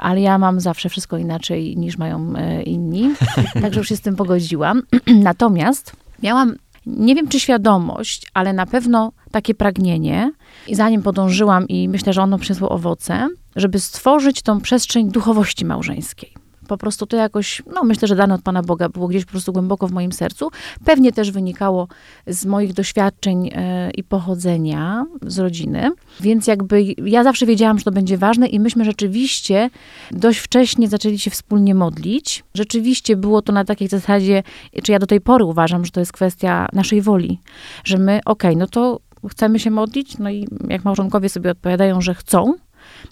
ale 0.00 0.20
ja 0.20 0.38
mam 0.38 0.60
zawsze 0.60 0.88
wszystko 0.88 1.16
inaczej 1.16 1.76
niż 1.76 1.98
mają 1.98 2.32
yy, 2.32 2.62
inni. 2.62 3.14
Także 3.62 3.80
już 3.80 3.88
się 3.88 3.96
z 3.96 4.00
tym 4.00 4.16
pogodziłam. 4.16 4.82
Natomiast 5.06 5.92
miałam 6.22 6.54
nie 6.96 7.14
wiem 7.14 7.28
czy 7.28 7.40
świadomość, 7.40 8.26
ale 8.34 8.52
na 8.52 8.66
pewno 8.66 9.12
takie 9.30 9.54
pragnienie, 9.54 10.32
i 10.66 10.74
zanim 10.74 11.02
podążyłam, 11.02 11.68
i 11.68 11.88
myślę, 11.88 12.12
że 12.12 12.22
ono 12.22 12.38
przyniosło 12.38 12.68
owoce, 12.68 13.28
żeby 13.56 13.80
stworzyć 13.80 14.42
tą 14.42 14.60
przestrzeń 14.60 15.10
duchowości 15.10 15.64
małżeńskiej 15.64 16.34
po 16.70 16.78
prostu 16.78 17.06
to 17.06 17.16
jakoś, 17.16 17.62
no 17.74 17.84
myślę, 17.84 18.08
że 18.08 18.16
dane 18.16 18.34
od 18.34 18.42
Pana 18.42 18.62
Boga 18.62 18.88
było 18.88 19.08
gdzieś 19.08 19.24
po 19.24 19.30
prostu 19.30 19.52
głęboko 19.52 19.86
w 19.86 19.92
moim 19.92 20.12
sercu. 20.12 20.48
Pewnie 20.84 21.12
też 21.12 21.30
wynikało 21.30 21.88
z 22.26 22.46
moich 22.46 22.72
doświadczeń 22.72 23.50
e, 23.54 23.90
i 23.90 24.04
pochodzenia 24.04 25.06
z 25.22 25.38
rodziny. 25.38 25.90
Więc 26.20 26.46
jakby 26.46 26.82
ja 26.98 27.24
zawsze 27.24 27.46
wiedziałam, 27.46 27.78
że 27.78 27.84
to 27.84 27.90
będzie 27.90 28.18
ważne 28.18 28.46
i 28.46 28.60
myśmy 28.60 28.84
rzeczywiście 28.84 29.70
dość 30.10 30.38
wcześnie 30.38 30.88
zaczęli 30.88 31.18
się 31.18 31.30
wspólnie 31.30 31.74
modlić. 31.74 32.44
Rzeczywiście 32.54 33.16
było 33.16 33.42
to 33.42 33.52
na 33.52 33.64
takiej 33.64 33.88
zasadzie, 33.88 34.42
czy 34.82 34.92
ja 34.92 34.98
do 34.98 35.06
tej 35.06 35.20
pory 35.20 35.44
uważam, 35.44 35.84
że 35.84 35.90
to 35.90 36.00
jest 36.00 36.12
kwestia 36.12 36.68
naszej 36.72 37.02
woli, 37.02 37.40
że 37.84 37.98
my, 37.98 38.20
okej, 38.24 38.50
okay, 38.50 38.56
no 38.56 38.66
to 38.66 39.00
chcemy 39.28 39.58
się 39.58 39.70
modlić, 39.70 40.18
no 40.18 40.30
i 40.30 40.48
jak 40.68 40.84
małżonkowie 40.84 41.28
sobie 41.28 41.50
odpowiadają, 41.50 42.00
że 42.00 42.14
chcą, 42.14 42.54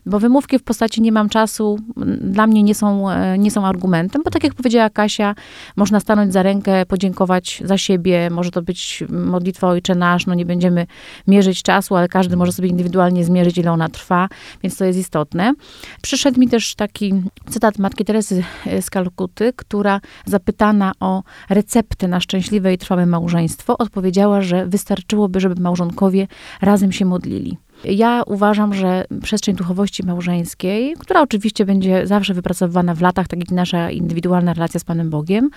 bo 0.07 0.19
wymówki 0.19 0.59
w 0.59 0.63
postaci 0.63 1.03
nie 1.03 1.13
mam 1.13 1.29
czasu 1.29 1.79
dla 2.21 2.47
mnie 2.47 2.63
nie 2.63 2.75
są, 2.75 3.11
e, 3.11 3.39
nie 3.39 3.51
są 3.51 3.67
argumentem, 3.67 4.23
bo 4.25 4.31
tak 4.31 4.45
jak 4.45 4.55
powiedziała 4.55 4.91
Kasia, 4.91 5.35
można 5.77 6.01
stanąć 6.01 6.33
za 6.33 6.43
rękę, 6.43 6.87
podziękować 6.87 7.63
za 7.65 7.79
siebie, 7.79 8.31
może 8.31 8.51
to 8.51 8.63
być 8.63 9.05
modlitwa 9.09 9.69
Ojcze 9.69 9.95
Nasz, 9.95 10.27
no 10.27 10.35
nie 10.35 10.47
będziemy 10.47 10.87
mierzyć 11.27 11.63
czasu, 11.63 11.97
ale 11.97 12.09
każdy 12.09 12.37
może 12.37 12.53
sobie 12.53 12.69
indywidualnie 12.69 13.25
zmierzyć, 13.25 13.59
ile 13.59 13.73
ona 13.73 13.89
trwa, 13.89 14.29
więc 14.63 14.77
to 14.77 14.85
jest 14.85 14.99
istotne. 14.99 15.55
Przyszedł 16.03 16.41
mi 16.41 16.49
też 16.49 16.75
taki 16.75 17.15
cytat 17.51 17.79
Matki 17.79 18.05
Teresy 18.05 18.45
z 18.81 18.91
Kalkuty, 18.91 19.53
która 19.57 20.01
zapytana 20.27 20.93
o 21.01 21.23
receptę 21.51 22.09
na 22.09 22.21
szczęśliwe 22.21 22.75
i 22.75 22.79
trwałe 22.79 23.07
małżeństwo, 23.07 23.79
odpowiedziała, 23.79 24.41
że 24.41 24.67
wystarczyłoby, 24.67 25.41
żeby 25.41 25.63
małżonkowie 25.63 26.27
razem 26.61 26.93
się 26.93 27.05
modlili. 27.05 27.59
Ja 27.85 28.23
uważam, 28.27 28.75
że 28.75 29.05
przestrzeń 29.23 29.57
duchowości 29.57 30.07
małżeńskiej, 30.07 30.95
która 30.99 31.23
oczywiście 31.23 31.65
będzie 31.65 32.07
zawsze 32.07 32.35
wypracowywana 32.35 32.95
w 32.95 33.01
latach, 33.01 33.29
tak 33.29 33.41
jak 33.41 33.51
nasza 33.51 33.91
indywidualna 33.91 34.55
relacja 34.55 34.81
z 34.81 34.85
Panem 34.85 35.11
Bogiem, 35.11 35.51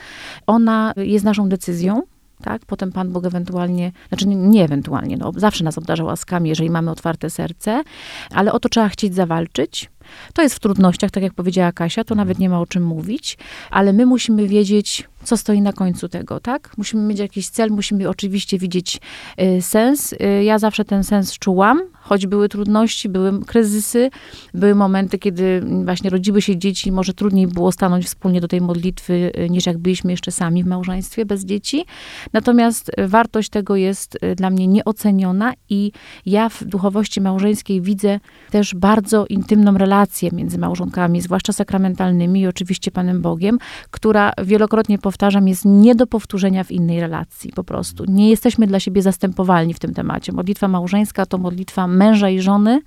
ona 0.47 0.93
jest 0.97 1.25
naszą 1.25 1.49
decyzją, 1.49 2.03
tak? 2.41 2.65
Potem 2.65 2.91
Pan 2.91 3.11
Bóg 3.11 3.25
ewentualnie, 3.25 3.91
znaczy 4.09 4.27
nie, 4.27 4.35
nie 4.35 4.63
ewentualnie, 4.63 5.17
no, 5.17 5.31
zawsze 5.35 5.63
nas 5.63 5.77
obdarza 5.77 6.03
łaskami, 6.03 6.49
jeżeli 6.49 6.69
mamy 6.69 6.91
otwarte 6.91 7.29
serce, 7.29 7.83
ale 8.31 8.51
o 8.51 8.59
to 8.59 8.69
trzeba 8.69 8.89
chcieć 8.89 9.15
zawalczyć. 9.15 9.89
To 10.33 10.41
jest 10.41 10.55
w 10.55 10.59
trudnościach, 10.59 11.11
tak 11.11 11.23
jak 11.23 11.33
powiedziała 11.33 11.71
Kasia, 11.71 12.03
to 12.03 12.15
nawet 12.15 12.39
nie 12.39 12.49
ma 12.49 12.59
o 12.59 12.65
czym 12.65 12.83
mówić, 12.83 13.37
ale 13.69 13.93
my 13.93 14.05
musimy 14.05 14.47
wiedzieć, 14.47 15.09
co 15.23 15.37
stoi 15.37 15.61
na 15.61 15.73
końcu 15.73 16.09
tego, 16.09 16.39
tak? 16.39 16.73
Musimy 16.77 17.03
mieć 17.03 17.19
jakiś 17.19 17.49
cel, 17.49 17.69
musimy 17.69 18.09
oczywiście 18.09 18.57
widzieć 18.57 18.99
y, 19.41 19.61
sens. 19.61 20.13
Y, 20.13 20.43
ja 20.43 20.59
zawsze 20.59 20.85
ten 20.85 21.03
sens 21.03 21.39
czułam, 21.39 21.81
choć 21.93 22.27
były 22.27 22.49
trudności, 22.49 23.09
były 23.09 23.45
kryzysy, 23.45 24.09
były 24.53 24.75
momenty, 24.75 25.19
kiedy 25.19 25.63
właśnie 25.85 26.09
rodziły 26.09 26.41
się 26.41 26.57
dzieci, 26.57 26.91
może 26.91 27.13
trudniej 27.13 27.47
było 27.47 27.71
stanąć 27.71 28.05
wspólnie 28.05 28.41
do 28.41 28.47
tej 28.47 28.61
modlitwy, 28.61 29.31
y, 29.39 29.49
niż 29.49 29.65
jak 29.65 29.77
byliśmy 29.77 30.11
jeszcze 30.11 30.31
sami 30.31 30.63
w 30.63 30.67
małżeństwie 30.67 31.25
bez 31.25 31.45
dzieci. 31.45 31.85
Natomiast 32.33 32.91
wartość 33.07 33.49
tego 33.49 33.75
jest 33.75 34.17
dla 34.35 34.49
mnie 34.49 34.67
nieoceniona 34.67 35.53
i 35.69 35.91
ja 36.25 36.49
w 36.49 36.63
duchowości 36.63 37.21
małżeńskiej 37.21 37.81
widzę 37.81 38.19
też 38.51 38.75
bardzo 38.75 39.25
intymną 39.25 39.77
relację 39.77 40.29
między 40.33 40.57
małżonkami, 40.57 41.21
zwłaszcza 41.21 41.53
sakramentalnymi 41.53 42.41
i 42.41 42.47
oczywiście 42.47 42.91
Panem 42.91 43.21
Bogiem, 43.21 43.57
która 43.91 44.31
wielokrotnie 44.43 44.97
powtarzam, 45.11 45.47
jest 45.47 45.65
nie 45.65 45.95
do 45.95 46.07
powtórzenia 46.07 46.63
w 46.63 46.71
innej 46.71 46.99
relacji 46.99 47.51
po 47.55 47.63
prostu. 47.63 48.05
Nie 48.07 48.29
jesteśmy 48.29 48.67
dla 48.67 48.79
siebie 48.79 49.01
zastępowalni 49.01 49.73
w 49.73 49.79
tym 49.79 49.93
temacie. 49.93 50.31
Modlitwa 50.31 50.67
małżeńska 50.67 51.25
to 51.25 51.37
modlitwa 51.37 51.87
męża 51.87 52.29
i 52.29 52.41
żony 52.41 52.81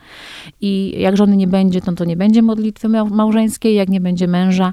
i 0.60 0.94
jak 0.98 1.16
żony 1.16 1.36
nie 1.36 1.46
będzie, 1.46 1.80
to, 1.80 1.92
to 1.92 2.04
nie 2.04 2.16
będzie 2.16 2.42
modlitwy 2.42 2.88
małżeńskiej, 2.88 3.74
jak 3.74 3.88
nie 3.88 4.00
będzie 4.00 4.28
męża, 4.28 4.72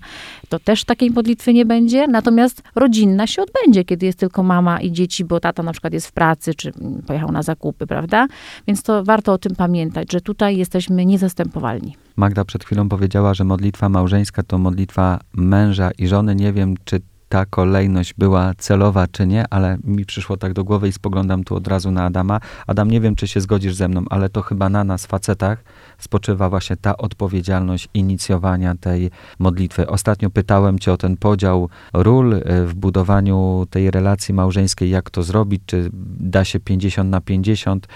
to 0.50 0.60
też 0.60 0.84
takiej 0.84 1.12
modlitwy 1.12 1.54
nie 1.54 1.66
będzie. 1.66 2.08
Natomiast 2.08 2.64
rodzinna 2.76 3.28
się 3.28 3.42
odbędzie, 3.42 3.84
kiedy 3.84 4.06
jest 4.06 4.20
tylko 4.20 4.44
mama 4.44 4.82
i 4.82 4.92
dzieci, 4.92 5.26
bo 5.26 5.40
tata 5.40 5.64
na 5.64 5.72
przykład 5.72 5.94
jest 5.94 6.08
w 6.08 6.12
pracy, 6.12 6.54
czy 6.54 6.72
pojechał 7.08 7.32
na 7.32 7.44
zakupy, 7.44 7.88
prawda? 7.88 8.28
Więc 8.68 8.84
to 8.84 9.04
warto 9.04 9.34
o 9.34 9.38
tym 9.38 9.56
pamiętać, 9.56 10.12
że 10.12 10.22
tutaj 10.22 10.58
jesteśmy 10.58 11.06
niezastępowalni. 11.06 11.96
Magda 12.16 12.46
przed 12.46 12.64
chwilą 12.64 12.90
powiedziała, 12.90 13.34
że 13.34 13.44
modlitwa 13.44 13.90
małżeńska 13.90 14.44
to 14.44 14.58
modlitwa 14.58 15.20
męża 15.34 15.92
i 15.98 16.08
żony. 16.08 16.36
Nie 16.36 16.54
wiem, 16.54 16.76
czy 16.86 17.02
ta 17.32 17.46
kolejność 17.46 18.14
była 18.18 18.54
celowa 18.58 19.08
czy 19.08 19.28
nie, 19.28 19.46
ale 19.50 19.78
mi 19.84 20.06
przyszło 20.06 20.38
tak 20.38 20.54
do 20.54 20.64
głowy 20.64 20.88
i 20.88 20.92
spoglądam 20.92 21.44
tu 21.44 21.56
od 21.56 21.68
razu 21.68 21.92
na 21.92 22.06
Adama. 22.06 22.40
Adam, 22.68 22.92
nie 22.92 23.02
wiem, 23.02 23.16
czy 23.16 23.28
się 23.28 23.42
zgodzisz 23.42 23.76
ze 23.76 23.88
mną, 23.88 24.04
ale 24.10 24.30
to 24.30 24.42
chyba 24.42 24.70
na 24.70 24.84
nas, 24.84 25.06
facetach, 25.06 25.64
spoczywa 25.98 26.50
właśnie 26.50 26.78
ta 26.78 26.98
odpowiedzialność 26.98 27.88
inicjowania 27.94 28.76
tej 28.76 29.12
modlitwy. 29.40 29.88
Ostatnio 29.88 30.30
pytałem 30.30 30.80
cię 30.80 30.94
o 30.94 30.98
ten 30.98 31.18
podział 31.18 31.70
ról 31.94 32.34
e, 32.34 32.42
w 32.66 32.74
budowaniu 32.74 33.68
tej 33.70 33.92
relacji 33.92 34.34
małżeńskiej, 34.34 34.90
jak 34.90 35.10
to 35.10 35.24
zrobić, 35.24 35.62
czy 35.66 35.90
da 36.20 36.46
się 36.46 36.60
50 36.60 37.10
na 37.10 37.22
50. 37.22 37.88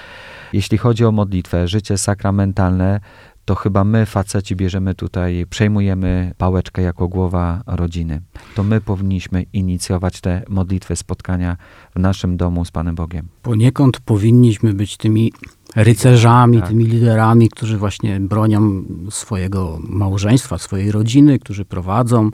Jeśli 0.54 0.78
chodzi 0.78 1.06
o 1.06 1.12
modlitwę, 1.12 1.68
życie 1.68 1.98
sakramentalne, 1.98 3.00
to 3.46 3.56
chyba 3.56 3.84
my, 3.84 4.06
faceci, 4.06 4.56
bierzemy 4.56 4.96
tutaj, 4.96 5.46
przejmujemy 5.50 6.34
pałeczkę 6.38 6.82
jako 6.82 7.08
głowa 7.08 7.64
rodziny. 7.68 8.22
To 8.56 8.64
my 8.64 8.82
powinniśmy 8.82 9.46
inicjować 9.54 10.22
te 10.22 10.44
modlitwy, 10.50 10.96
spotkania 10.96 11.58
w 11.96 12.00
naszym 12.00 12.38
domu 12.38 12.66
z 12.66 12.72
Panem 12.72 12.96
Bogiem. 12.96 13.28
Poniekąd 13.42 14.00
powinniśmy 14.00 14.74
być 14.74 14.98
tymi 14.98 15.34
rycerzami, 15.76 16.60
tak. 16.60 16.70
tymi 16.70 16.86
liderami, 16.86 17.50
którzy 17.50 17.78
właśnie 17.78 18.20
bronią 18.20 18.84
swojego 19.10 19.80
małżeństwa, 19.84 20.58
swojej 20.58 20.92
rodziny, 20.92 21.40
którzy 21.40 21.66
prowadzą 21.66 22.30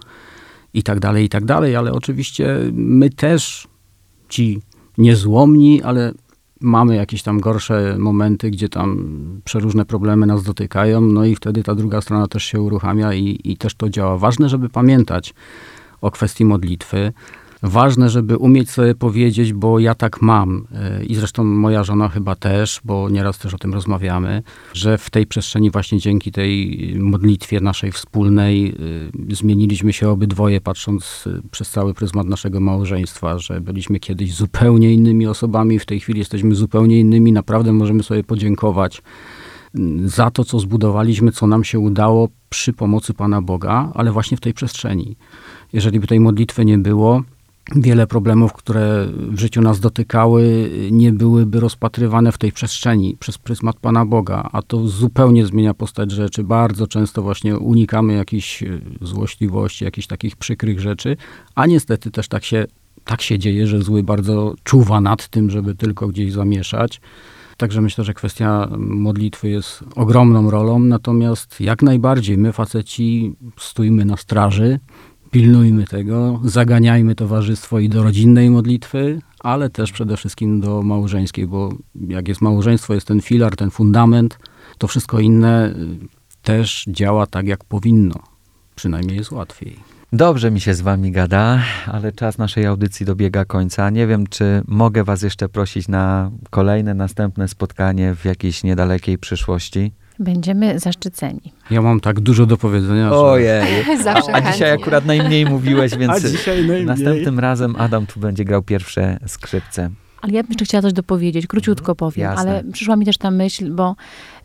i 0.74 0.84
tak 0.84 1.00
dalej, 1.00 1.26
i 1.26 1.30
tak 1.30 1.46
dalej, 1.46 1.76
ale 1.76 1.94
oczywiście 1.94 2.58
my 2.74 3.10
też, 3.10 3.68
ci 4.30 4.62
niezłomni, 4.98 5.82
ale 5.84 6.14
mamy 6.62 6.96
jakieś 6.96 7.24
tam 7.24 7.40
gorsze 7.40 7.96
momenty, 8.00 8.52
gdzie 8.52 8.70
tam 8.70 9.42
przeróżne 9.44 9.86
problemy 9.86 10.26
nas 10.26 10.44
dotykają, 10.44 11.02
no 11.02 11.26
i 11.26 11.36
wtedy 11.36 11.64
ta 11.64 11.76
druga 11.76 12.02
strona 12.02 12.28
też 12.28 12.44
się 12.44 12.62
uruchamia 12.62 13.14
i, 13.14 13.40
i 13.44 13.58
też 13.58 13.76
to 13.76 13.90
działa. 13.90 14.18
Ważne, 14.18 14.50
żeby 14.50 14.70
pamiętać 14.70 15.34
o 16.02 16.12
kwestii 16.12 16.46
modlitwy, 16.46 17.14
ważne, 17.64 18.10
żeby 18.10 18.38
umieć 18.38 18.70
sobie 18.70 18.96
powiedzieć, 18.96 19.54
bo 19.54 19.80
ja 19.80 19.96
tak 19.96 20.22
mam 20.22 20.68
e, 20.76 21.04
i 21.04 21.16
zresztą 21.16 21.44
moja 21.44 21.84
żona 21.84 22.10
chyba 22.10 22.36
też, 22.36 22.82
bo 22.84 23.10
nieraz 23.10 23.38
też 23.40 23.54
o 23.54 23.58
tym 23.58 23.74
rozmawiamy, 23.74 24.44
że 24.74 24.98
w 24.98 25.10
tej 25.10 25.28
przestrzeni 25.28 25.72
właśnie 25.72 26.00
dzięki 26.00 26.32
tej 26.32 26.80
modlitwie 27.00 27.60
naszej 27.60 27.92
wspólnej 27.92 28.76
e, 29.30 29.36
zmieniliśmy 29.36 29.94
się 29.94 30.10
obydwoje, 30.10 30.62
patrząc 30.62 31.28
e, 31.28 31.50
przez 31.52 31.70
cały 31.70 31.94
pryzmat 31.94 32.28
naszego 32.28 32.60
małżeństwa, 32.60 33.40
że 33.40 33.62
byliśmy 33.62 34.00
kiedyś 34.00 34.34
zupełnie 34.34 34.94
innymi 34.94 35.28
osobami, 35.28 35.80
w 35.80 35.86
tej 35.86 36.00
chwili 36.00 36.20
jesteśmy 36.20 36.56
zupełnie 36.56 37.00
innymi. 37.00 37.32
Naprawdę 37.32 37.74
możemy 37.74 38.04
sobie 38.04 38.24
podziękować 38.24 39.02
za 40.06 40.32
to, 40.32 40.44
co 40.44 40.60
zbudowaliśmy, 40.60 41.32
co 41.32 41.48
nam 41.48 41.64
się 41.64 41.80
udało 41.80 42.28
przy 42.50 42.74
pomocy 42.74 43.14
Pana 43.14 43.42
Boga, 43.42 43.92
ale 43.94 44.12
właśnie 44.12 44.38
w 44.38 44.40
tej 44.40 44.54
przestrzeni. 44.54 45.16
Jeżeli 45.74 46.00
by 46.00 46.08
tej 46.08 46.20
modlitwy 46.20 46.66
nie 46.66 46.78
było, 46.78 47.24
wiele 47.76 48.08
problemów, 48.08 48.54
które 48.54 49.08
w 49.14 49.40
życiu 49.40 49.62
nas 49.62 49.80
dotykały, 49.80 50.72
nie 50.92 51.14
byłyby 51.14 51.60
rozpatrywane 51.60 52.32
w 52.32 52.38
tej 52.38 52.52
przestrzeni 52.52 53.18
przez 53.20 53.38
pryzmat 53.38 53.80
Pana 53.80 54.06
Boga, 54.06 54.50
a 54.52 54.62
to 54.62 54.88
zupełnie 54.88 55.46
zmienia 55.46 55.74
postać 55.74 56.12
rzeczy. 56.12 56.44
Bardzo 56.44 56.88
często 56.88 57.22
właśnie 57.22 57.58
unikamy 57.58 58.14
jakichś 58.14 58.64
e, 58.64 58.80
złośliwości, 59.02 59.86
jakichś 59.86 60.08
takich 60.08 60.36
przykrych 60.36 60.80
rzeczy, 60.80 61.18
a 61.56 61.66
niestety 61.66 62.12
też 62.12 62.28
tak 62.28 62.44
się, 62.44 62.66
tak 63.06 63.22
się 63.22 63.40
dzieje, 63.40 63.68
że 63.68 63.82
zły 63.82 64.04
bardzo 64.04 64.54
czuwa 64.64 65.02
nad 65.02 65.28
tym, 65.28 65.50
żeby 65.50 65.76
tylko 65.76 66.08
gdzieś 66.08 66.32
zamieszać. 66.32 67.02
Także 67.58 67.82
myślę, 67.82 68.04
że 68.04 68.14
kwestia 68.14 68.68
modlitwy 68.78 69.50
jest 69.50 69.84
ogromną 69.96 70.52
rolą, 70.52 70.80
natomiast 70.80 71.62
jak 71.62 71.82
najbardziej 71.82 72.38
my 72.38 72.54
faceci 72.54 73.36
stójmy 73.58 74.06
na 74.06 74.18
straży, 74.18 74.80
pilnujmy 75.32 75.86
tego, 75.86 76.40
zaganiajmy 76.44 77.16
towarzystwo 77.16 77.80
i 77.80 77.90
do 77.90 78.04
rodzinnej 78.04 78.50
modlitwy, 78.50 79.22
ale 79.40 79.70
też 79.70 79.92
przede 79.92 80.18
wszystkim 80.18 80.62
do 80.62 80.82
małżeńskiej, 80.82 81.48
bo 81.48 81.74
jak 82.08 82.28
jest 82.28 82.42
małżeństwo, 82.42 82.94
jest 82.94 83.08
ten 83.08 83.22
filar, 83.22 83.56
ten 83.56 83.72
fundament, 83.72 84.40
to 84.78 84.88
wszystko 84.88 85.20
inne 85.20 85.70
y, 85.70 85.74
też 86.44 86.86
działa 86.88 87.28
tak, 87.28 87.48
jak 87.48 87.64
powinno. 87.64 88.16
Przynajmniej 88.76 89.18
jest 89.18 89.32
łatwiej. 89.32 89.76
Dobrze 90.14 90.52
mi 90.52 90.62
się 90.62 90.74
z 90.74 90.82
wami 90.82 91.12
gada, 91.12 91.60
ale 91.86 92.12
czas 92.12 92.38
naszej 92.38 92.66
audycji 92.66 93.06
dobiega 93.06 93.46
końca. 93.46 93.90
Nie 93.90 94.08
wiem, 94.08 94.28
czy 94.28 94.62
mogę 94.68 95.04
was 95.04 95.22
jeszcze 95.22 95.50
prosić 95.50 95.88
na 95.88 96.32
kolejne, 96.50 96.94
następne 96.94 97.48
spotkanie 97.48 98.16
w 98.16 98.26
jakiejś 98.26 98.64
niedalekiej 98.64 99.18
przyszłości. 99.18 99.92
Będziemy 100.20 100.80
zaszczyceni. 100.80 101.42
Ja 101.72 101.82
mam 101.82 102.00
tak 102.00 102.20
dużo 102.20 102.46
do 102.46 102.58
powiedzenia. 102.58 103.10
Że... 103.10 103.16
Ojej. 103.16 103.64
Zawsze 104.04 104.34
a, 104.34 104.36
a 104.36 104.52
dzisiaj 104.52 104.72
akurat 104.72 105.06
najmniej 105.06 105.46
mówiłeś, 105.46 105.96
więc 105.98 106.12
a 106.12 106.20
dzisiaj 106.30 106.58
najmniej. 106.58 106.86
następnym 106.86 107.40
razem 107.40 107.76
Adam 107.76 108.06
tu 108.06 108.20
będzie 108.20 108.46
grał 108.46 108.62
pierwsze 108.62 109.20
skrzypce. 109.28 109.90
Ale 110.22 110.34
ja 110.34 110.44
bym 110.44 110.50
jeszcze 110.50 110.66
chciała 110.66 110.82
coś 110.82 110.94
dopowiedzieć, 110.94 111.48
króciutko 111.48 111.96
powiem, 111.96 112.24
Jasne. 112.24 112.52
ale 112.52 112.64
przyszła 112.64 112.96
mi 112.96 113.06
też 113.06 113.18
ta 113.18 113.32
myśl, 113.32 113.72
bo 113.72 113.96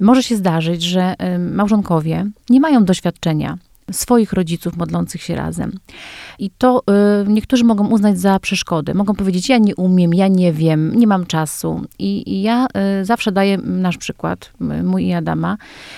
może 0.00 0.22
się 0.22 0.36
zdarzyć, 0.36 0.82
że 0.82 1.14
małżonkowie 1.38 2.26
nie 2.50 2.60
mają 2.60 2.84
doświadczenia 2.84 3.58
swoich 3.92 4.32
rodziców 4.32 4.76
modlących 4.76 5.22
się 5.22 5.34
razem. 5.34 5.72
I 6.38 6.50
to 6.50 6.82
y, 7.24 7.28
niektórzy 7.28 7.64
mogą 7.64 7.88
uznać 7.88 8.18
za 8.18 8.40
przeszkodę. 8.40 8.94
Mogą 8.94 9.14
powiedzieć, 9.14 9.48
ja 9.48 9.58
nie 9.58 9.76
umiem, 9.76 10.14
ja 10.14 10.28
nie 10.28 10.52
wiem, 10.52 10.92
nie 10.96 11.06
mam 11.06 11.26
czasu. 11.26 11.82
I, 11.98 12.34
i 12.34 12.42
ja 12.42 12.66
y, 13.00 13.04
zawsze 13.04 13.32
daję 13.32 13.58
nasz 13.58 13.98
przykład, 13.98 14.52
mój 14.84 15.06
i 15.06 15.12
Adama, 15.12 15.56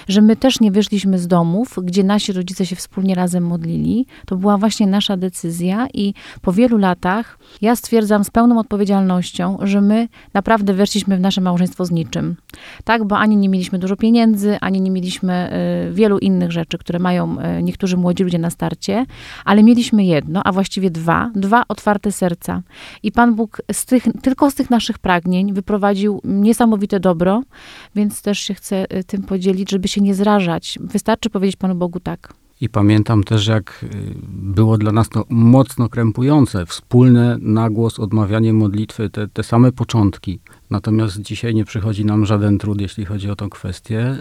że 0.08 0.20
my 0.20 0.36
też 0.36 0.60
nie 0.60 0.70
wyszliśmy 0.70 1.18
z 1.18 1.26
domów, 1.26 1.76
gdzie 1.82 2.04
nasi 2.04 2.32
rodzice 2.32 2.66
się 2.66 2.76
wspólnie 2.76 3.14
razem 3.14 3.46
modlili. 3.46 4.06
To 4.26 4.36
była 4.36 4.58
właśnie 4.58 4.86
nasza 4.86 5.16
decyzja 5.16 5.86
i 5.94 6.14
po 6.42 6.52
wielu 6.52 6.78
latach 6.78 7.38
ja 7.62 7.76
stwierdzam 7.76 8.24
z 8.24 8.30
pełną 8.30 8.58
odpowiedzialnością, 8.58 9.58
że 9.62 9.80
my 9.80 10.08
naprawdę 10.34 10.74
weszliśmy 10.74 11.16
w 11.16 11.20
nasze 11.20 11.40
małżeństwo 11.40 11.84
z 11.84 11.90
niczym. 11.90 12.36
Tak, 12.84 13.04
bo 13.04 13.18
ani 13.18 13.36
nie 13.36 13.48
mieliśmy 13.48 13.78
dużo 13.78 13.96
pieniędzy, 13.96 14.56
ani 14.60 14.80
nie 14.80 14.90
mieliśmy 14.90 15.50
y, 15.88 15.92
wielu 15.92 16.18
innych 16.18 16.52
rzeczy, 16.52 16.78
które 16.78 16.98
mają 16.98 17.36
y, 17.40 17.62
niektórzy 17.78 17.96
młodzi 17.96 18.24
ludzie 18.24 18.38
na 18.38 18.50
starcie, 18.50 19.06
ale 19.44 19.62
mieliśmy 19.62 20.04
jedno, 20.04 20.42
a 20.44 20.52
właściwie 20.52 20.90
dwa, 20.90 21.30
dwa 21.34 21.62
otwarte 21.68 22.12
serca. 22.12 22.62
I 23.02 23.12
Pan 23.12 23.34
Bóg 23.34 23.62
z 23.72 23.86
tych, 23.86 24.04
tylko 24.22 24.50
z 24.50 24.54
tych 24.54 24.70
naszych 24.70 24.98
pragnień 24.98 25.52
wyprowadził 25.52 26.20
niesamowite 26.24 27.00
dobro, 27.00 27.42
więc 27.94 28.22
też 28.22 28.38
się 28.38 28.54
chcę 28.54 28.96
y, 28.98 29.04
tym 29.04 29.22
podzielić, 29.22 29.70
żeby 29.70 29.88
się 29.88 30.00
nie 30.00 30.14
zrażać. 30.14 30.78
Wystarczy 30.80 31.30
powiedzieć 31.30 31.56
Panu 31.56 31.74
Bogu 31.74 32.00
tak. 32.00 32.34
I 32.60 32.68
pamiętam 32.68 33.24
też, 33.24 33.46
jak 33.46 33.84
było 34.28 34.78
dla 34.78 34.92
nas 34.92 35.08
to 35.08 35.24
mocno 35.28 35.88
krępujące, 35.88 36.66
wspólne 36.66 37.36
nagłos, 37.40 37.98
odmawianie 37.98 38.52
modlitwy, 38.52 39.10
te, 39.10 39.28
te 39.28 39.42
same 39.42 39.72
początki. 39.72 40.40
Natomiast 40.70 41.20
dzisiaj 41.20 41.54
nie 41.54 41.64
przychodzi 41.64 42.04
nam 42.04 42.26
żaden 42.26 42.58
trud, 42.58 42.80
jeśli 42.80 43.04
chodzi 43.04 43.30
o 43.30 43.36
tą 43.36 43.50
kwestię. 43.50 44.16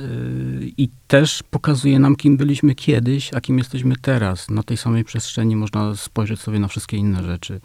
Yy, 0.62 0.72
I 0.78 0.90
też 1.08 1.44
pokazuje 1.44 2.00
nam, 2.00 2.16
kim 2.16 2.38
byliśmy 2.38 2.76
kiedyś, 2.76 3.34
a 3.34 3.42
kim 3.42 3.58
jesteśmy 3.58 3.96
teraz. 4.02 4.50
Na 4.50 4.64
tej 4.64 4.78
samej 4.78 5.04
przestrzeni 5.04 5.56
można 5.56 5.96
spojrzeć 5.96 6.40
sobie 6.40 6.60
na 6.60 6.68
wszystkie 6.68 6.98
inne 6.98 7.24
rzeczy. 7.24 7.62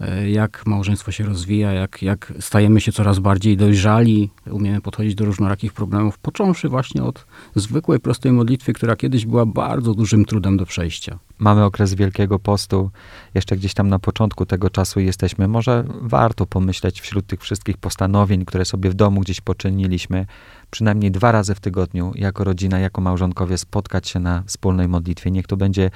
Yy, 0.00 0.30
jak 0.30 0.66
małżeństwo 0.66 1.12
się 1.12 1.24
rozwija, 1.24 1.72
jak, 1.72 2.02
jak 2.02 2.32
stajemy 2.40 2.80
się 2.80 2.92
coraz 2.92 3.18
bardziej 3.18 3.56
dojrzali, 3.56 4.30
umiemy 4.50 4.80
podchodzić 4.80 5.14
do 5.14 5.24
różnorakich 5.24 5.72
problemów, 5.72 6.18
począwszy 6.18 6.68
właśnie 6.68 7.02
od 7.02 7.26
zwykłej, 7.54 8.00
prostej 8.00 8.32
modlitwy, 8.32 8.72
która 8.72 8.96
kiedyś 8.96 9.26
była 9.26 9.46
bardzo 9.46 9.94
dużym 9.94 10.24
trudem 10.24 10.56
do 10.56 10.66
przejścia. 10.66 11.18
Mamy 11.38 11.64
okres 11.64 11.94
Wielkiego 11.94 12.38
Postu, 12.38 12.90
jeszcze 13.34 13.56
gdzieś 13.56 13.74
tam 13.74 13.88
na 13.88 13.98
początku 13.98 14.46
tego 14.46 14.70
czasu 14.70 15.00
jesteśmy. 15.00 15.48
Może 15.48 15.84
warto 16.00 16.46
pomyśleć 16.46 17.00
wśród 17.00 17.26
tych 17.26 17.40
wszystkich 17.40 17.76
postanowień, 17.78 18.44
które 18.44 18.64
sobie 18.64 18.90
w 18.90 18.94
domu 18.94 19.20
gdzieś 19.20 19.40
poczyniliśmy, 19.40 20.26
przynajmniej 20.70 21.10
dwa 21.10 21.32
razy 21.32 21.54
w 21.54 21.60
tygodniu, 21.60 22.12
jako 22.14 22.44
rodzina, 22.44 22.78
jako 22.78 23.00
małżonkowie, 23.00 23.58
spotkać 23.58 24.08
się 24.08 24.20
na 24.20 24.42
wspólnej 24.46 24.88
modlitwie. 24.88 25.30
Niech 25.30 25.46
to 25.46 25.56
będzie 25.56 25.90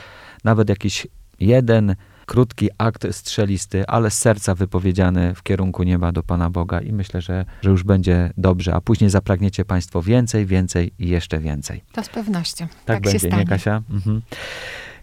nawet 0.45 0.69
jakiś 0.69 1.07
jeden 1.41 1.97
krótki 2.31 2.69
akt 2.79 3.07
strzelisty, 3.11 3.87
ale 3.87 4.11
z 4.11 4.19
serca 4.19 4.55
wypowiedziany 4.55 5.35
w 5.35 5.43
kierunku 5.43 5.83
nieba 5.83 6.13
do 6.13 6.23
Pana 6.23 6.51
Boga 6.51 6.81
i 6.81 6.93
myślę, 6.93 7.21
że, 7.23 7.45
że 7.63 7.71
już 7.71 7.83
będzie 7.83 8.33
dobrze, 8.37 8.75
a 8.75 8.81
później 8.81 9.11
zapragniecie 9.11 9.65
Państwo 9.65 10.03
więcej, 10.03 10.47
więcej 10.47 10.93
i 10.99 11.09
jeszcze 11.09 11.39
więcej. 11.39 11.83
To 11.93 12.05
z 12.05 12.09
pewnością. 12.09 12.67
Tak, 12.67 12.79
Tak, 12.85 13.03
będzie, 13.03 13.19
się 13.19 13.27
stanie. 13.27 13.43
nie 13.43 13.49
Kasia? 13.49 13.83
Mhm. 13.91 14.23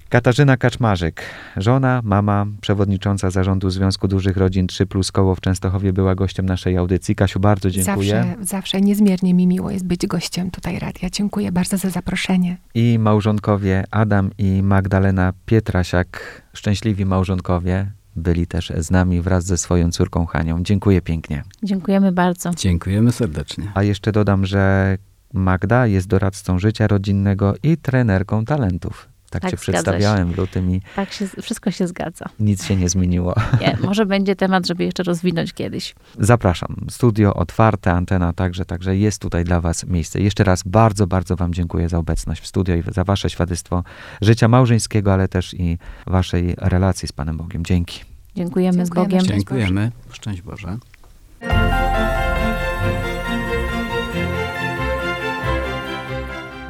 Katarzyna 0.10 0.58
Kaczmarzyk, 0.58 1.22
żona, 1.58 2.01
mama, 2.03 2.45
przewodnicząca 2.62 3.30
zarządu 3.30 3.70
Związku 3.70 4.08
Dużych 4.08 4.38
Rodzin 4.38 4.68
3 4.68 4.86
Plus 4.86 5.12
Koło 5.12 5.36
w 5.36 5.41
Częstochowie 5.41 5.93
była 5.93 6.16
gościem 6.16 6.45
naszej 6.45 6.78
audycji. 6.78 7.16
Kasiu, 7.16 7.39
bardzo 7.39 7.72
dziękuję. 7.72 8.26
Zawsze, 8.26 8.45
zawsze 8.45 8.82
niezmiernie 8.82 9.34
mi 9.34 9.47
miło 9.47 9.72
jest 9.72 9.86
być 9.86 10.08
gościem 10.08 10.51
tutaj 10.51 10.80
radia. 10.80 11.10
Dziękuję 11.10 11.51
bardzo 11.51 11.78
za 11.78 11.89
zaproszenie. 11.89 12.58
I 12.74 12.99
małżonkowie 12.99 13.84
Adam 13.91 14.32
i 14.38 14.64
Magdalena 14.64 15.34
Pietrasiak, 15.45 16.41
szczęśliwi 16.53 17.05
małżonkowie, 17.05 17.91
byli 18.16 18.47
też 18.47 18.74
z 18.78 18.91
nami 18.91 19.22
wraz 19.22 19.45
ze 19.45 19.58
swoją 19.58 19.91
córką 19.91 20.26
Hanią. 20.26 20.64
Dziękuję 20.64 21.01
pięknie. 21.01 21.43
Dziękujemy 21.64 22.12
bardzo. 22.12 22.51
Dziękujemy 22.58 23.12
serdecznie. 23.12 23.72
A 23.74 23.84
jeszcze 23.84 24.12
dodam, 24.12 24.45
że 24.45 24.97
Magda 25.34 25.88
jest 25.88 26.08
doradcą 26.08 26.60
życia 26.60 26.88
rodzinnego 26.88 27.53
i 27.64 27.78
trenerką 27.78 28.45
talentów. 28.45 29.10
Tak, 29.30 29.41
Tak, 29.41 29.51
cię 29.51 29.57
przedstawiałem 29.57 30.32
w 30.32 30.38
lutym 30.38 30.71
i 30.71 30.82
Tak 30.95 31.11
się, 31.13 31.28
wszystko 31.41 31.71
się 31.71 31.88
zgadza. 31.88 32.25
nic 32.39 32.65
się 32.65 32.75
nie 32.75 32.89
zmieniło. 32.89 33.34
Nie, 33.61 33.78
może 33.88 34.05
będzie 34.05 34.36
temat, 34.36 34.67
żeby 34.67 34.84
jeszcze 34.84 35.03
rozwinąć 35.03 35.53
kiedyś. 35.53 35.95
Zapraszam. 36.19 36.75
Studio 36.89 37.34
otwarte, 37.34 37.91
antena 37.91 38.34
także, 38.34 38.65
także 38.65 38.97
jest 38.97 39.21
tutaj 39.21 39.43
dla 39.43 39.61
Was 39.61 39.86
miejsce. 39.88 40.19
Jeszcze 40.21 40.43
raz 40.43 40.63
bardzo, 40.63 41.07
bardzo 41.07 41.36
Wam 41.36 41.53
dziękuję 41.53 41.89
za 41.89 41.97
obecność 41.97 42.41
w 42.41 42.47
studio 42.47 42.75
i 42.75 42.84
za 42.93 43.03
Wasze 43.03 43.30
świadectwo 43.30 43.84
życia 44.21 44.47
małżeńskiego, 44.47 45.13
ale 45.13 45.28
też 45.28 45.53
i 45.53 45.78
Waszej 46.07 46.55
relacji 46.57 47.07
z 47.07 47.11
Panem 47.11 47.38
Bogiem. 47.38 47.65
Dzięki. 47.65 48.01
Dziękujemy, 48.36 48.73
z 48.86 48.89
Dziękujemy. 48.89 49.05
Bogiem. 49.07 49.19
Szczęść 49.25 49.38
Dziękujemy. 49.38 49.91
Szczęść 50.11 50.41
Boże. 50.41 50.78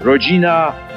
rodzina 0.01 0.73